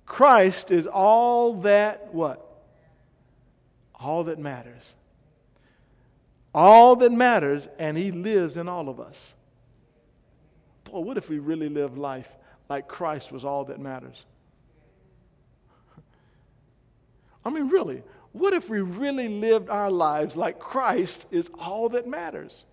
[0.05, 2.43] Christ is all that what?
[3.95, 4.95] All that matters.
[6.53, 9.34] All that matters, and He lives in all of us.
[10.86, 12.30] Boy, what if we really lived life
[12.70, 14.24] like Christ was all that matters?
[17.45, 18.01] I mean, really,
[18.32, 22.63] what if we really lived our lives like Christ is all that matters?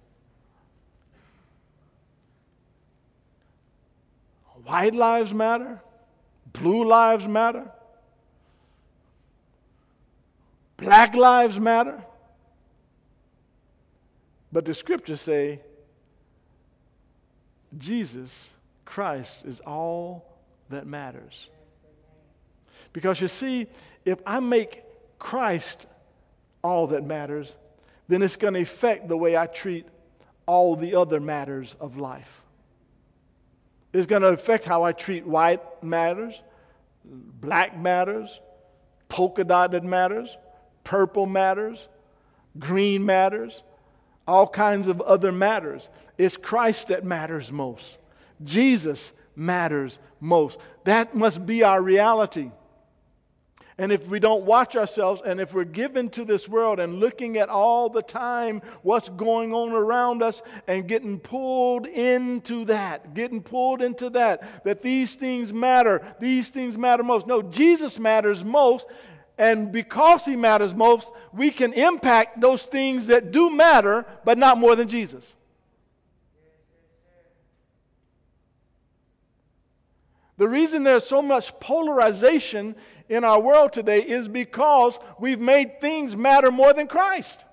[4.65, 5.81] White lives matter.
[6.53, 7.71] Blue lives matter.
[10.77, 12.03] Black lives matter.
[14.53, 15.61] But the scriptures say
[17.77, 18.49] Jesus
[18.85, 20.25] Christ is all
[20.71, 21.49] that matters.
[22.93, 23.67] Because you see,
[24.05, 24.83] if I make
[25.19, 25.87] Christ
[26.63, 27.53] all that matters,
[28.09, 29.87] then it's going to affect the way I treat
[30.47, 32.44] all the other matters of life.
[33.95, 36.43] It's going to affect how I treat white matters,
[37.05, 38.41] black matters,
[39.09, 40.37] polka dotted matters,
[40.83, 41.87] purple matters,
[42.59, 43.63] green matters,
[44.27, 45.89] all kinds of other matters.
[46.19, 47.97] It's Christ that matters most.
[48.43, 50.59] Jesus matters most.
[50.83, 52.51] That must be our reality.
[53.77, 57.39] And if we don't watch ourselves, and if we're given to this world and looking
[57.39, 63.43] at all the time what's going on around us and getting pulled into that, getting
[63.43, 67.27] pulled into that, that these things matter, these things matter most.
[67.27, 68.87] No, Jesus matters most.
[69.37, 74.59] And because he matters most, we can impact those things that do matter, but not
[74.59, 75.35] more than Jesus.
[80.45, 82.77] The reason there's so much polarization
[83.09, 87.47] in our world today is because we've made things matter more than Christ.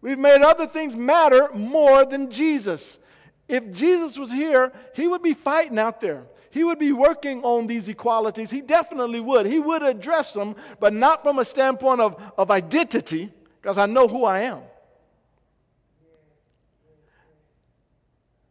[0.00, 2.98] We've made other things matter more than Jesus.
[3.46, 6.24] If Jesus was here, he would be fighting out there.
[6.50, 8.50] He would be working on these equalities.
[8.50, 9.46] He definitely would.
[9.46, 13.30] He would address them, but not from a standpoint of, of identity,
[13.60, 14.62] because I know who I am,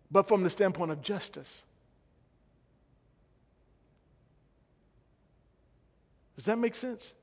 [0.09, 1.63] but from the standpoint of justice.
[6.41, 7.13] Does that make sense?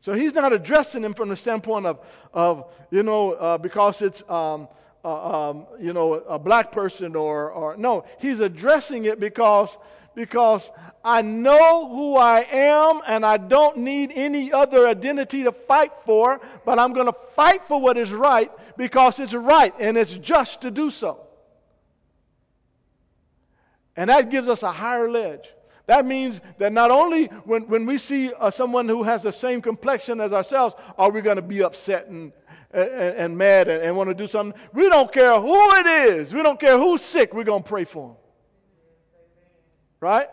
[0.00, 2.00] So he's not addressing them from the standpoint of,
[2.32, 4.66] of you know, uh, because it's, um,
[5.04, 9.76] uh, um, you know, a black person or, or, no, he's addressing it because,
[10.14, 10.70] because
[11.04, 16.40] I know who I am and I don't need any other identity to fight for,
[16.64, 20.62] but I'm going to fight for what is right because it's right and it's just
[20.62, 21.26] to do so.
[23.94, 25.46] And that gives us a higher ledge.
[25.86, 29.60] That means that not only when, when we see uh, someone who has the same
[29.60, 32.32] complexion as ourselves, are we going to be upset and,
[32.72, 34.58] and, and mad and, and want to do something.
[34.72, 37.84] We don't care who it is, we don't care who's sick, we're going to pray
[37.84, 38.16] for them.
[40.00, 40.28] Right?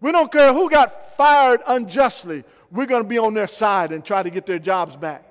[0.00, 4.04] We don't care who got fired unjustly, we're going to be on their side and
[4.04, 5.24] try to get their jobs back.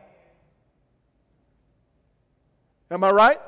[2.92, 3.40] Am I right?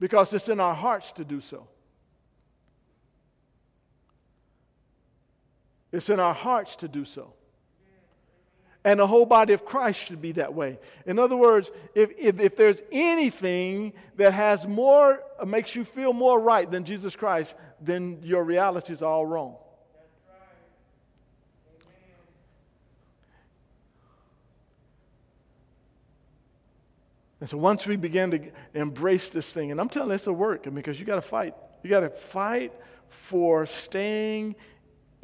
[0.00, 1.66] Because it's in our hearts to do so.
[5.92, 7.32] It's in our hearts to do so.
[8.86, 10.78] And the whole body of Christ should be that way.
[11.06, 16.38] In other words, if, if, if there's anything that has more, makes you feel more
[16.38, 19.56] right than Jesus Christ, then your reality is all wrong.
[27.44, 28.40] And so once we begin to
[28.72, 31.54] embrace this thing, and I'm telling you, it's a work because you got to fight.
[31.82, 32.72] You got to fight
[33.10, 34.56] for staying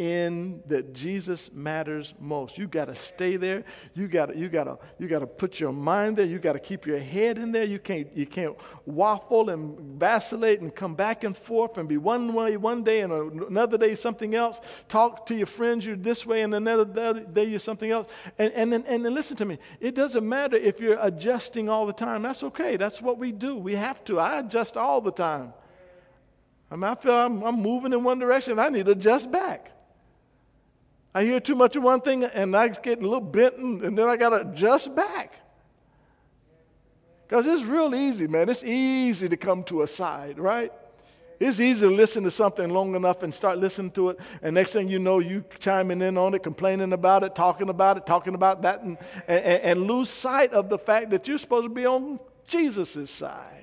[0.01, 2.57] in that Jesus matters most.
[2.57, 3.65] You got to stay there.
[3.93, 6.25] You got you got to you got to put your mind there.
[6.25, 7.65] You got to keep your head in there.
[7.65, 12.33] You can't you can't waffle and vacillate and come back and forth and be one
[12.33, 14.59] way one day and another day something else.
[14.89, 16.87] Talk to your friends you're this way and another
[17.21, 18.09] day you're something else.
[18.39, 19.59] And and and, and listen to me.
[19.81, 22.23] It doesn't matter if you're adjusting all the time.
[22.23, 22.79] That's okay.
[22.79, 23.55] That's what we do.
[23.55, 24.19] We have to.
[24.19, 25.53] I adjust all the time.
[26.71, 28.59] I mean, I feel I'm, I'm moving in one direction.
[28.59, 29.73] I need to adjust back.
[31.15, 34.09] I hear too much of one thing and I get a little bent and, then
[34.09, 35.35] I got to adjust back.
[37.27, 38.49] Because it's real easy, man.
[38.49, 40.73] It's easy to come to a side, right?
[41.39, 44.73] It's easy to listen to something long enough and start listening to it, and next
[44.73, 48.35] thing you know, you chiming in on it, complaining about it, talking about it, talking
[48.35, 51.87] about that, and, and, and lose sight of the fact that you're supposed to be
[51.87, 53.60] on Jesus' side.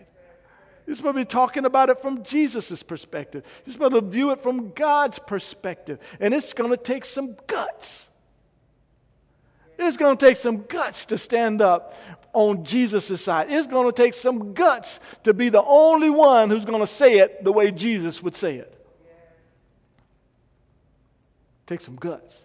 [0.87, 3.43] You're supposed to be talking about it from Jesus' perspective.
[3.65, 5.99] You're supposed to view it from God's perspective.
[6.21, 8.07] And it's going to take some guts.
[9.77, 11.93] It's going to take some guts to stand up
[12.31, 13.51] on Jesus' side.
[13.51, 17.17] It's going to take some guts to be the only one who's going to say
[17.19, 18.73] it the way Jesus would say it.
[21.67, 22.37] Take some guts.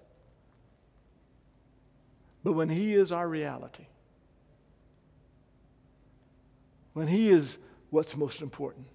[2.42, 3.86] But when He is our reality,
[6.92, 7.56] when He is
[7.92, 8.86] what's most important.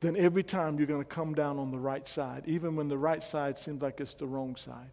[0.00, 2.98] Then every time you're going to come down on the right side, even when the
[2.98, 4.90] right side seems like it's the wrong side.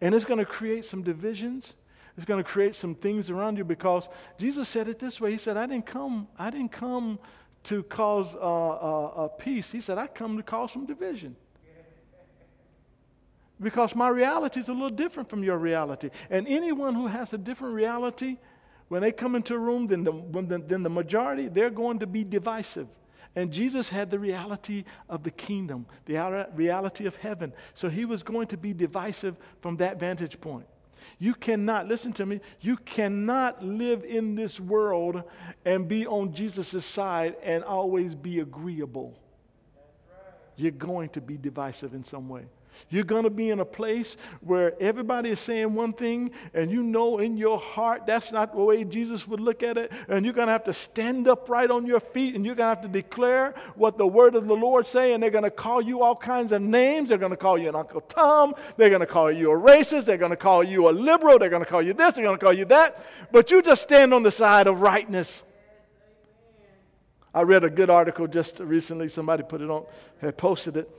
[0.00, 1.74] And it's going to create some divisions.
[2.16, 4.06] It's going to create some things around you because
[4.38, 5.32] Jesus said it this way.
[5.32, 7.18] He said, I didn't come, I didn't come
[7.64, 9.72] to cause uh, uh, peace.
[9.72, 11.34] He said, I come to cause some division.
[13.60, 16.10] Because my reality is a little different from your reality.
[16.30, 18.38] And anyone who has a different reality,
[18.88, 22.06] when they come into a room, then the, the, then the majority, they're going to
[22.06, 22.88] be divisive.
[23.36, 27.52] And Jesus had the reality of the kingdom, the reality of heaven.
[27.74, 30.66] So he was going to be divisive from that vantage point.
[31.18, 35.22] You cannot, listen to me, you cannot live in this world
[35.64, 39.16] and be on Jesus' side and always be agreeable.
[40.56, 42.46] You're going to be divisive in some way.
[42.88, 46.82] You're going to be in a place where everybody is saying one thing, and you
[46.82, 49.92] know in your heart that's not the way Jesus would look at it.
[50.08, 52.80] And you're going to have to stand upright on your feet, and you're going to
[52.80, 55.12] have to declare what the word of the Lord say.
[55.12, 57.08] And they're going to call you all kinds of names.
[57.08, 58.54] They're going to call you an Uncle Tom.
[58.76, 60.06] They're going to call you a racist.
[60.06, 61.38] They're going to call you a liberal.
[61.38, 62.14] They're going to call you this.
[62.14, 63.04] They're going to call you that.
[63.30, 65.42] But you just stand on the side of rightness.
[67.32, 69.08] I read a good article just recently.
[69.08, 69.84] Somebody put it on,
[70.20, 70.90] had posted it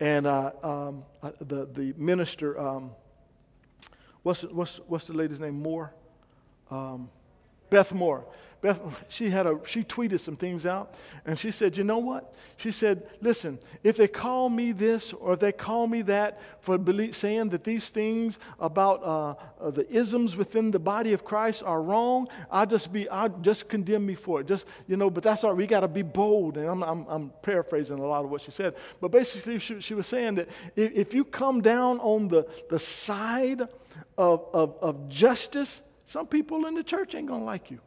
[0.00, 2.90] and uh, um, uh, the, the minister, um,
[4.22, 5.60] what's, what's, what's the lady's name?
[5.62, 5.94] Moore?
[6.70, 7.08] Um,
[7.70, 8.24] Beth Moore.
[8.62, 10.94] Beth, she had a, she tweeted some things out,
[11.26, 15.34] and she said, "You know what?" She said, "Listen, if they call me this or
[15.34, 16.78] if they call me that for
[17.12, 21.82] saying that these things about uh, uh, the isms within the body of Christ are
[21.82, 24.48] wrong, I just be, I just condemn me for it.
[24.48, 25.50] Just you know, but that's all.
[25.50, 25.58] Right.
[25.58, 28.50] We got to be bold." And I'm, I'm, I'm, paraphrasing a lot of what she
[28.50, 32.48] said, but basically, she, she was saying that if, if you come down on the
[32.70, 33.60] the side
[34.16, 37.80] of, of, of justice, some people in the church ain't gonna like you.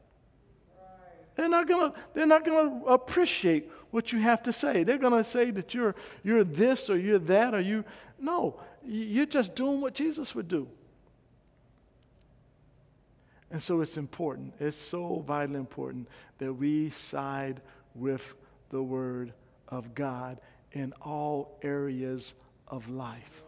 [1.36, 4.84] They're not gonna, they're not gonna appreciate what you have to say.
[4.84, 7.86] They're gonna say that you're, you're this or you're that or you.
[8.20, 10.68] No, you're just doing what Jesus would do.
[13.52, 16.10] And so it's important, it's so vitally important
[16.40, 17.62] that we side
[17.96, 18.36] with
[18.70, 19.32] the Word
[19.70, 20.40] of God
[20.74, 22.34] in all areas
[22.68, 23.44] of life.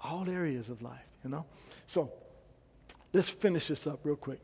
[0.00, 1.46] All areas of life, you know?
[1.86, 2.12] So
[3.12, 4.40] let's finish this up real quick.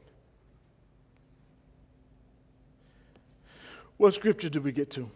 [3.96, 5.10] What scripture did we get to?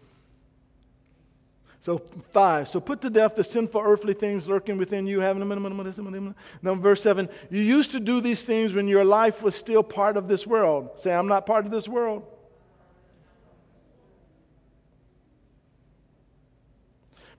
[1.81, 2.01] So,
[2.31, 2.69] five.
[2.69, 5.19] So, put to death the sinful earthly things lurking within you.
[5.19, 7.27] Having a Now, verse seven.
[7.49, 10.91] You used to do these things when your life was still part of this world.
[10.95, 12.23] Say, I'm not part of this world.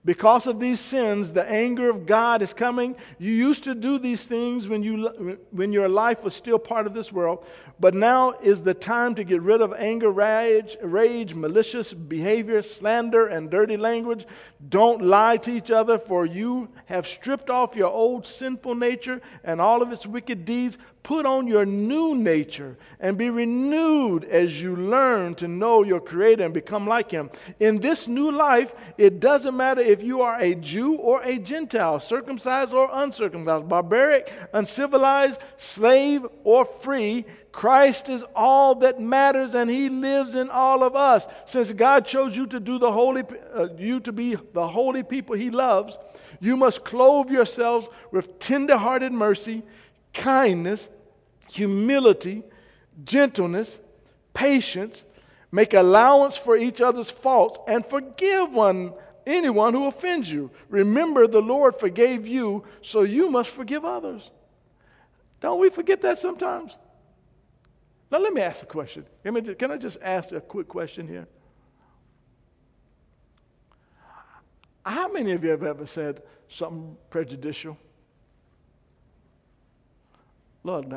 [0.05, 2.95] Because of these sins, the anger of God is coming.
[3.17, 6.93] You used to do these things when, you, when your life was still part of
[6.93, 7.43] this world,
[7.79, 13.25] but now is the time to get rid of anger, rage, rage, malicious behavior, slander,
[13.25, 14.27] and dirty language.
[14.69, 19.59] Don't lie to each other, for you have stripped off your old sinful nature and
[19.59, 20.77] all of its wicked deeds.
[21.05, 26.43] Put on your new nature and be renewed as you learn to know your Creator
[26.43, 27.29] and become like Him.
[27.59, 31.99] In this new life, it doesn't matter if you are a Jew or a Gentile,
[31.99, 37.25] circumcised or uncircumcised, barbaric, uncivilized, slave or free.
[37.51, 41.27] Christ is all that matters and he lives in all of us.
[41.45, 43.21] Since God chose you to do the holy
[43.53, 45.99] uh, you to be the holy people he loves,
[46.39, 49.61] you must clothe yourselves with tender-hearted mercy,
[50.11, 50.89] kindness,
[51.49, 52.43] humility,
[53.03, 53.79] gentleness,
[54.33, 55.03] patience,
[55.51, 58.93] make allowance for each other's faults, and forgive one
[59.25, 60.51] anyone who offends you.
[60.69, 64.29] Remember, the Lord forgave you, so you must forgive others.
[65.41, 66.75] Don't we forget that sometimes?
[68.11, 69.05] Now, let me ask a question.
[69.23, 71.27] Can I just ask a quick question here?
[74.85, 77.77] How many of you have ever said something prejudicial?
[80.65, 80.91] Lord,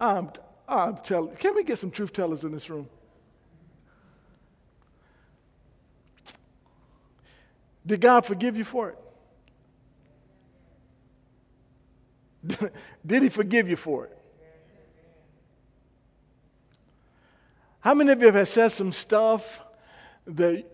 [0.00, 0.30] I'm,
[0.68, 2.88] I'm telling, can we get some truth tellers in this room?
[7.84, 8.94] Did God forgive you for
[12.50, 12.72] it?
[13.06, 14.16] Did He forgive you for it?
[17.80, 19.60] How many of you have said some stuff
[20.26, 20.64] that,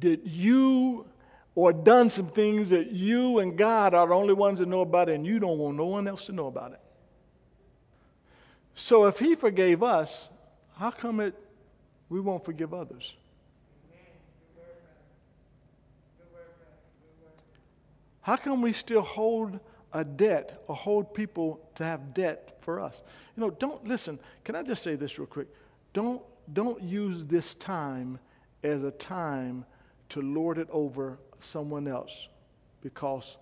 [0.00, 1.06] that you
[1.54, 5.08] or done some things that you and God are the only ones that know about
[5.08, 6.80] it and you don't want no one else to know about it?
[8.74, 10.28] So if he forgave us,
[10.76, 11.34] how come it
[12.08, 13.14] we won't forgive others?
[18.22, 19.58] How come we still hold
[19.92, 23.02] a debt or hold people to have debt for us?
[23.36, 24.18] You know, don't listen.
[24.44, 25.48] Can I just say this real quick?
[25.92, 26.22] Don't
[26.52, 28.18] don't use this time
[28.62, 29.64] as a time
[30.08, 32.28] to lord it over someone else
[32.82, 33.36] because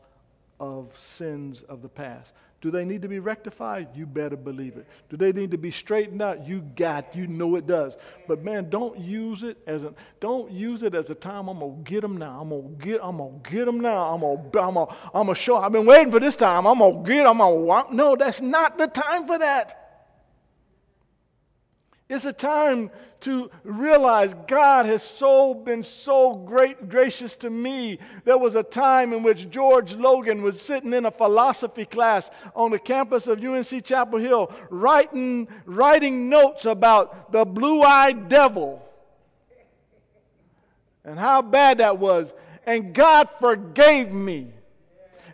[0.60, 2.32] of sins of the past.
[2.60, 3.88] Do they need to be rectified?
[3.94, 4.86] You better believe it.
[5.10, 6.44] Do they need to be straightened out?
[6.44, 7.94] You got, you know it does.
[8.26, 11.48] But man, don't use it as a don't use it as a time.
[11.48, 12.40] I'm gonna get them now.
[12.40, 12.98] I'm gonna get.
[13.00, 14.12] I'm gonna get them now.
[14.12, 14.40] I'm gonna.
[14.60, 14.96] I'm gonna.
[15.14, 15.58] I'm gonna show.
[15.58, 16.66] I've been waiting for this time.
[16.66, 17.28] I'm gonna get.
[17.28, 17.94] I'm gonna.
[17.94, 19.87] No, that's not the time for that.
[22.08, 22.90] It's a time
[23.20, 27.98] to realize God has so been so great gracious to me.
[28.24, 32.70] There was a time in which George Logan was sitting in a philosophy class on
[32.70, 38.82] the campus of UNC Chapel Hill writing, writing notes about the blue-eyed devil
[41.04, 42.32] and how bad that was.
[42.66, 44.52] And God forgave me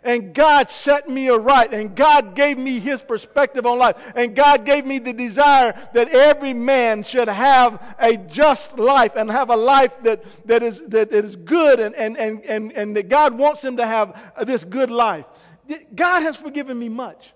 [0.05, 4.63] and God set me aright, and God gave me His perspective on life, and God
[4.63, 9.55] gave me the desire that every man should have a just life and have a
[9.55, 13.63] life that, that, is, that is good, and, and, and, and, and that God wants
[13.63, 15.25] him to have this good life.
[15.93, 17.33] God has forgiven me much.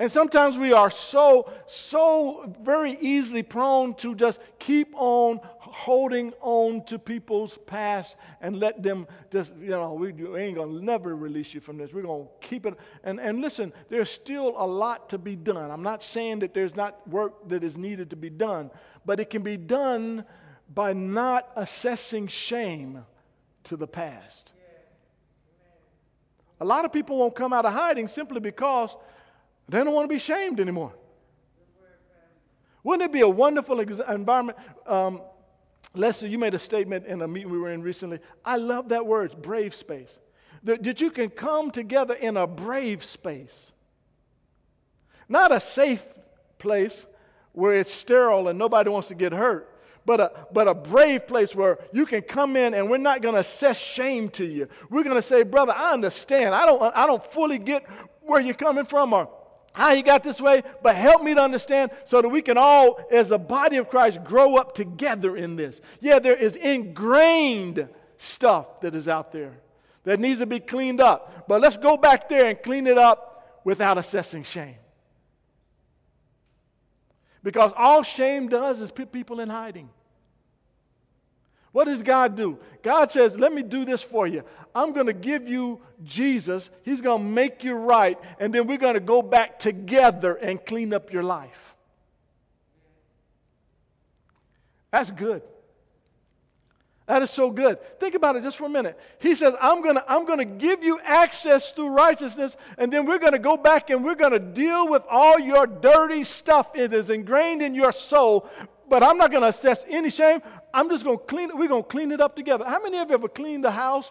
[0.00, 6.84] And sometimes we are so, so very easily prone to just keep on holding on
[6.86, 11.54] to people's past and let them just, you know, we, ain't going to never release
[11.54, 11.92] you from this.
[11.92, 12.74] We're going to keep it.
[13.04, 15.70] And, and listen, there's still a lot to be done.
[15.70, 18.72] I'm not saying that there's not work that is needed to be done,
[19.06, 20.24] but it can be done
[20.74, 23.04] by not assessing shame
[23.64, 24.50] to the past.
[26.60, 28.90] A lot of people won't come out of hiding simply because
[29.68, 30.92] they don't want to be shamed anymore.
[32.82, 34.58] Wouldn't it be a wonderful environment?
[34.86, 35.22] Um,
[35.94, 38.18] Lester, you made a statement in a meeting we were in recently.
[38.44, 40.18] I love that word, brave space.
[40.64, 43.72] That, that you can come together in a brave space.
[45.28, 46.04] Not a safe
[46.58, 47.06] place
[47.52, 49.70] where it's sterile and nobody wants to get hurt,
[50.04, 53.34] but a, but a brave place where you can come in and we're not going
[53.34, 54.68] to assess shame to you.
[54.90, 56.54] We're going to say, brother, I understand.
[56.54, 57.86] I don't, I don't fully get
[58.20, 59.30] where you're coming from or
[59.74, 63.00] how he got this way, but help me to understand so that we can all,
[63.10, 65.80] as a body of Christ, grow up together in this.
[66.00, 69.52] Yeah, there is ingrained stuff that is out there
[70.04, 71.48] that needs to be cleaned up.
[71.48, 74.76] But let's go back there and clean it up without assessing shame.
[77.42, 79.90] Because all shame does is put people in hiding.
[81.74, 82.60] What does God do?
[82.84, 84.44] God says, Let me do this for you.
[84.76, 86.70] I'm going to give you Jesus.
[86.84, 88.16] He's going to make you right.
[88.38, 91.74] And then we're going to go back together and clean up your life.
[94.92, 95.42] That's good.
[97.06, 97.82] That is so good.
[97.98, 98.96] Think about it just for a minute.
[99.18, 103.04] He says, I'm going to I'm going to give you access through righteousness, and then
[103.04, 106.68] we're going to go back and we're going to deal with all your dirty stuff.
[106.76, 108.48] It is ingrained in your soul
[108.88, 110.40] but I'm not going to assess any shame.
[110.72, 111.56] I'm just going to clean it.
[111.56, 112.64] We're going to clean it up together.
[112.64, 114.10] How many of you ever cleaned a house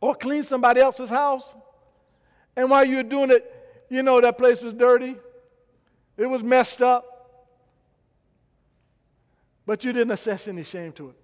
[0.00, 1.54] or cleaned somebody else's house?
[2.56, 3.48] And while you were doing it,
[3.88, 5.16] you know that place was dirty,
[6.16, 7.12] it was messed up,
[9.66, 11.16] but you didn't assess any shame to it.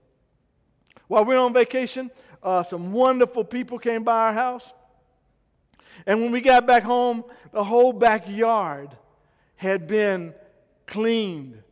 [1.06, 2.10] While we we're on vacation,
[2.42, 4.72] uh, some wonderful people came by our house.
[6.06, 8.90] And when we got back home, the whole backyard
[9.56, 10.34] had been
[10.86, 11.62] cleaned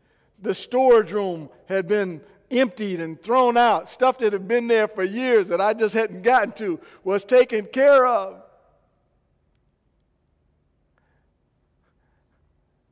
[0.46, 2.20] the storage room had been
[2.52, 3.90] emptied and thrown out.
[3.90, 7.66] Stuff that had been there for years that I just hadn't gotten to was taken
[7.66, 8.40] care of.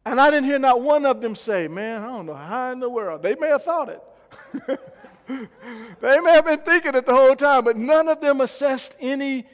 [0.05, 2.81] And I didn't hear not one of them say, Man, I don't know how in
[2.81, 3.23] the world.
[3.23, 4.03] They may have thought it.
[6.01, 9.47] they may have been thinking it the whole time, but none of them assessed any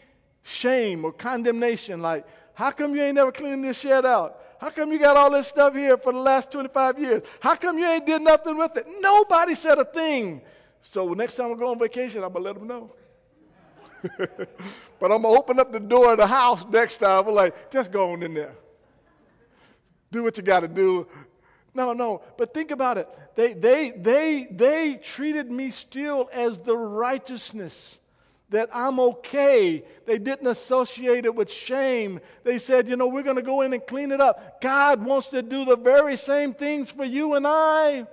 [0.42, 4.39] shame or condemnation like, How come you ain't never cleaned this shed out?
[4.60, 7.22] How come you got all this stuff here for the last 25 years?
[7.40, 8.86] How come you ain't did nothing with it?
[9.00, 10.42] Nobody said a thing.
[10.82, 12.92] So next time I go on vacation, I'm going to let them know.
[14.18, 17.26] but I'm going to open up the door of the house next time.
[17.26, 18.54] I'm like, just go on in there.
[20.12, 21.06] Do what you got to do.
[21.72, 22.20] No, no.
[22.36, 23.08] But think about it.
[23.36, 27.98] They, they, they, they treated me still as the righteousness
[28.50, 29.84] that I'm okay.
[30.06, 32.20] They didn't associate it with shame.
[32.44, 34.60] They said, you know, we're going to go in and clean it up.
[34.60, 38.06] God wants to do the very same things for you and I.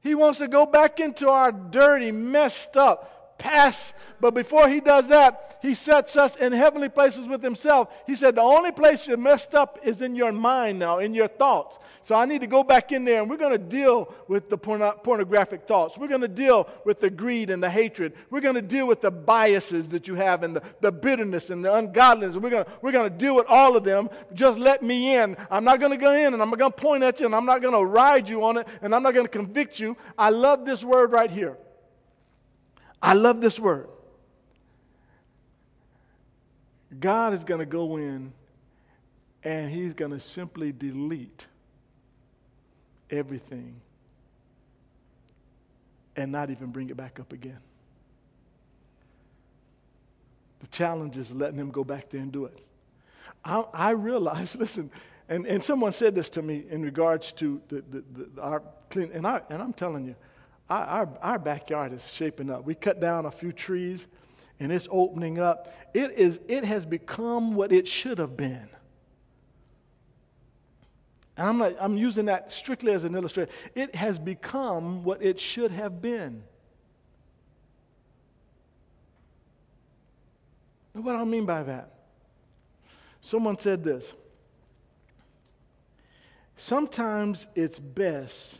[0.00, 3.92] He wants to go back into our dirty, messed up, pass.
[4.20, 7.88] But before he does that, he sets us in heavenly places with himself.
[8.06, 11.28] He said, The only place you're messed up is in your mind now, in your
[11.28, 11.78] thoughts.
[12.04, 14.58] So I need to go back in there and we're going to deal with the
[14.58, 15.96] porno- pornographic thoughts.
[15.96, 18.12] We're going to deal with the greed and the hatred.
[18.30, 21.64] We're going to deal with the biases that you have and the, the bitterness and
[21.64, 22.34] the ungodliness.
[22.34, 24.10] And we're going we're to deal with all of them.
[24.34, 25.36] Just let me in.
[25.50, 27.46] I'm not going to go in and I'm going to point at you and I'm
[27.46, 29.96] not going to ride you on it and I'm not going to convict you.
[30.16, 31.56] I love this word right here.
[33.04, 33.86] I love this word.
[36.98, 38.32] God is going to go in
[39.42, 41.46] and He's going to simply delete
[43.10, 43.78] everything
[46.16, 47.58] and not even bring it back up again.
[50.60, 52.58] The challenge is letting Him go back there and do it.
[53.44, 54.90] I, I realize, listen,
[55.28, 59.10] and, and someone said this to me in regards to the, the, the, our clean,
[59.12, 60.16] and, I, and I'm telling you,
[60.70, 62.64] our, our, backyard is shaping up.
[62.64, 64.06] We cut down a few trees
[64.58, 65.74] and it's opening up.
[65.92, 68.68] It, is, it has become what it should have been.
[71.36, 73.52] And I'm, not, I'm using that strictly as an illustration.
[73.74, 76.44] It has become what it should have been.
[80.94, 81.90] what do I mean by that?
[83.20, 84.12] Someone said this.
[86.56, 88.58] Sometimes it's best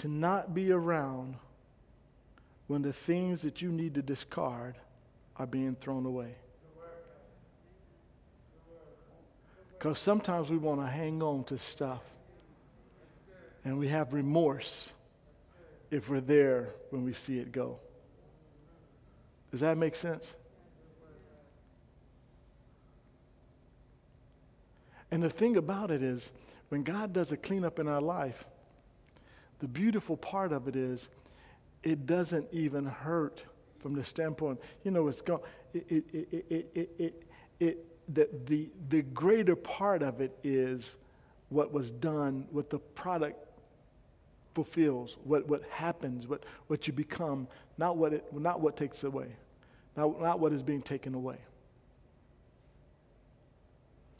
[0.00, 1.36] to not be around
[2.68, 4.76] when the things that you need to discard
[5.36, 6.34] are being thrown away.
[9.72, 12.00] Because sometimes we want to hang on to stuff
[13.62, 14.90] and we have remorse
[15.90, 17.78] if we're there when we see it go.
[19.50, 20.34] Does that make sense?
[25.10, 26.30] And the thing about it is,
[26.70, 28.46] when God does a cleanup in our life,
[29.60, 31.08] the beautiful part of it is
[31.82, 33.44] it doesn't even hurt
[33.78, 35.40] from the standpoint, you know, it's gone.
[35.72, 37.22] It, it, it, it, it,
[37.60, 40.96] it, the, the, the greater part of it is
[41.48, 43.38] what was done, what the product
[44.54, 47.46] fulfills, what, what happens, what, what you become,
[47.78, 49.28] not what, it, not what takes away,
[49.96, 51.36] not, not what is being taken away.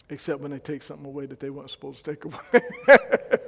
[0.09, 2.63] Except when they take something away that they weren't supposed to take away.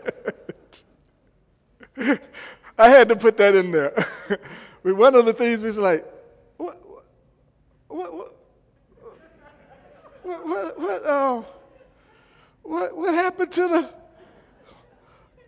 [2.79, 4.07] I had to put that in there.
[4.83, 6.07] one of the things was like,
[6.57, 6.81] what,
[7.89, 8.37] what, what,
[10.23, 11.43] what, what, what, uh,
[12.63, 13.91] what, what happened to the?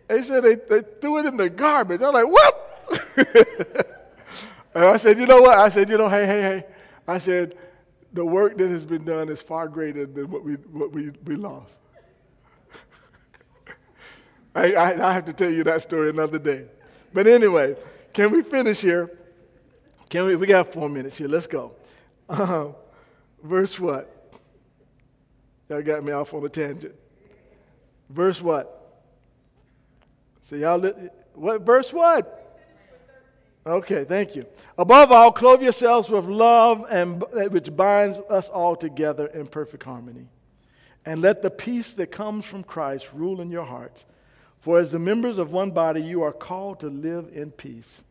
[0.07, 2.01] They said they, they threw it in the garbage.
[2.01, 3.17] I'm like, what?
[4.75, 5.57] and I said, you know what?
[5.57, 6.65] I said, you know, hey, hey, hey.
[7.07, 7.57] I said,
[8.13, 11.35] the work that has been done is far greater than what we, what we, we
[11.35, 11.73] lost.
[14.55, 16.65] I, I, I have to tell you that story another day.
[17.15, 17.77] But anyway,
[18.13, 19.09] can we finish here?
[20.09, 20.35] Can we?
[20.35, 21.29] We got four minutes here.
[21.29, 21.71] Let's go.
[22.27, 22.73] Uh,
[23.41, 24.33] verse what?
[25.69, 26.93] Y'all got me off on a tangent.
[28.09, 29.05] Verse what?
[30.49, 30.81] So y'all,
[31.35, 32.41] what verse what?
[33.65, 34.45] Okay, thank you.
[34.77, 40.27] Above all, clothe yourselves with love and which binds us all together in perfect harmony.
[41.05, 44.03] And let the peace that comes from Christ rule in your hearts
[44.65, 48.03] for as the members of one body, you are called to live in peace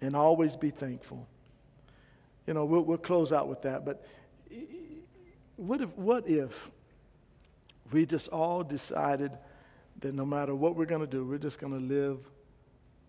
[0.00, 1.28] and always be thankful.
[2.46, 4.02] You know, we'll, we'll close out with that, but
[5.56, 6.70] what if, what if
[7.92, 9.30] we just all decided
[10.00, 12.16] that no matter what we're going to do, we're just going to live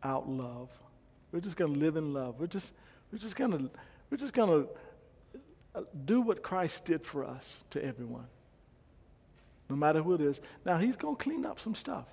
[0.03, 0.67] out love?
[1.31, 2.41] We're just going to live in love.
[2.41, 2.73] We're just,
[3.09, 3.69] we're just going to,
[4.09, 4.69] we're just going to
[5.75, 8.27] uh, do what Christ did for us to everyone,
[9.69, 10.41] no matter who it is.
[10.65, 12.03] Now, He's going to clean up some stuff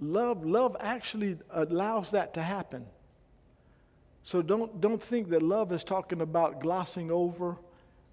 [0.00, 2.86] love, love actually allows that to happen.
[4.22, 7.56] So don't, don't think that love is talking about glossing over.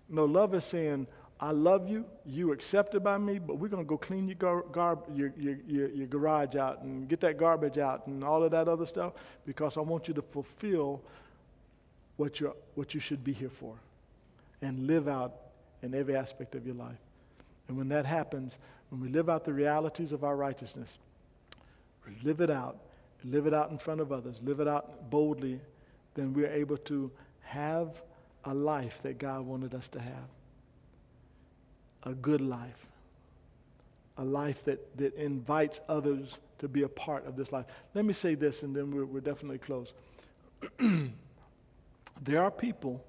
[0.10, 1.08] No, love is saying,
[1.40, 4.66] I love you, you accepted by me, but we're going to go clean your, gar-
[4.72, 8.52] gar- your, your, your, your garage out and get that garbage out and all of
[8.52, 9.14] that other stuff
[9.46, 11.02] because I want you to fulfill
[12.18, 13.76] what, you what you should be here for
[14.62, 15.34] and live out
[15.82, 17.00] in every aspect of your life.
[17.68, 18.54] And when that happens,
[18.90, 20.90] when we live out the realities of our righteousness,
[22.24, 22.78] live it out,
[23.24, 25.60] live it out in front of others, live it out boldly,
[26.16, 28.01] then we're able to have
[28.45, 30.30] a life that God wanted us to have.
[32.04, 32.88] A good life.
[34.18, 37.66] A life that, that invites others to be a part of this life.
[37.93, 39.93] Let me say this, and then we're, we're definitely close.
[42.22, 43.04] there are people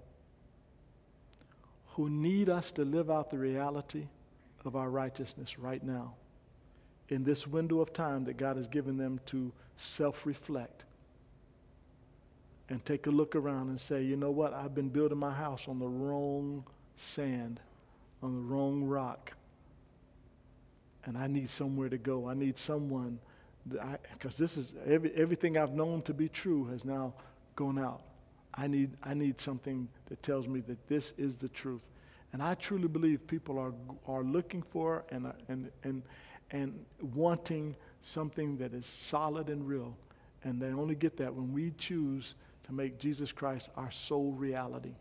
[1.89, 4.07] who need us to live out the reality
[4.65, 6.15] of our righteousness right now
[7.09, 10.85] in this window of time that God has given them to self reflect
[12.69, 14.55] and take a look around and say, you know what?
[14.55, 16.65] I've been building my house on the wrong
[16.97, 17.61] sand,
[18.23, 19.33] on the wrong rock.
[21.05, 22.27] And I need somewhere to go.
[22.29, 23.19] I need someone,
[24.13, 27.13] because this is every, everything I've known to be true has now
[27.57, 28.01] gone out.
[28.55, 31.83] I need, I need something that tells me that this is the truth.
[32.35, 33.73] And I truly believe people are,
[34.09, 36.03] are looking for and, and, and,
[36.51, 39.97] and wanting something that is solid and real.
[40.43, 44.97] And they only get that when we choose to make Jesus Christ our sole reality.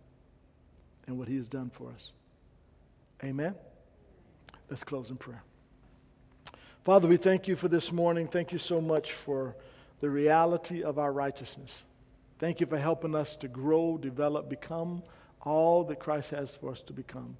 [1.07, 2.11] and what He has done for us.
[3.23, 3.55] Amen.
[4.69, 5.41] Let's close in prayer.
[6.85, 8.27] Father, we thank you for this morning.
[8.27, 9.55] Thank you so much for
[10.01, 11.81] the reality of our righteousness.
[12.37, 15.01] Thank you for helping us to grow, develop, become
[15.43, 17.37] all that Christ has for us to become.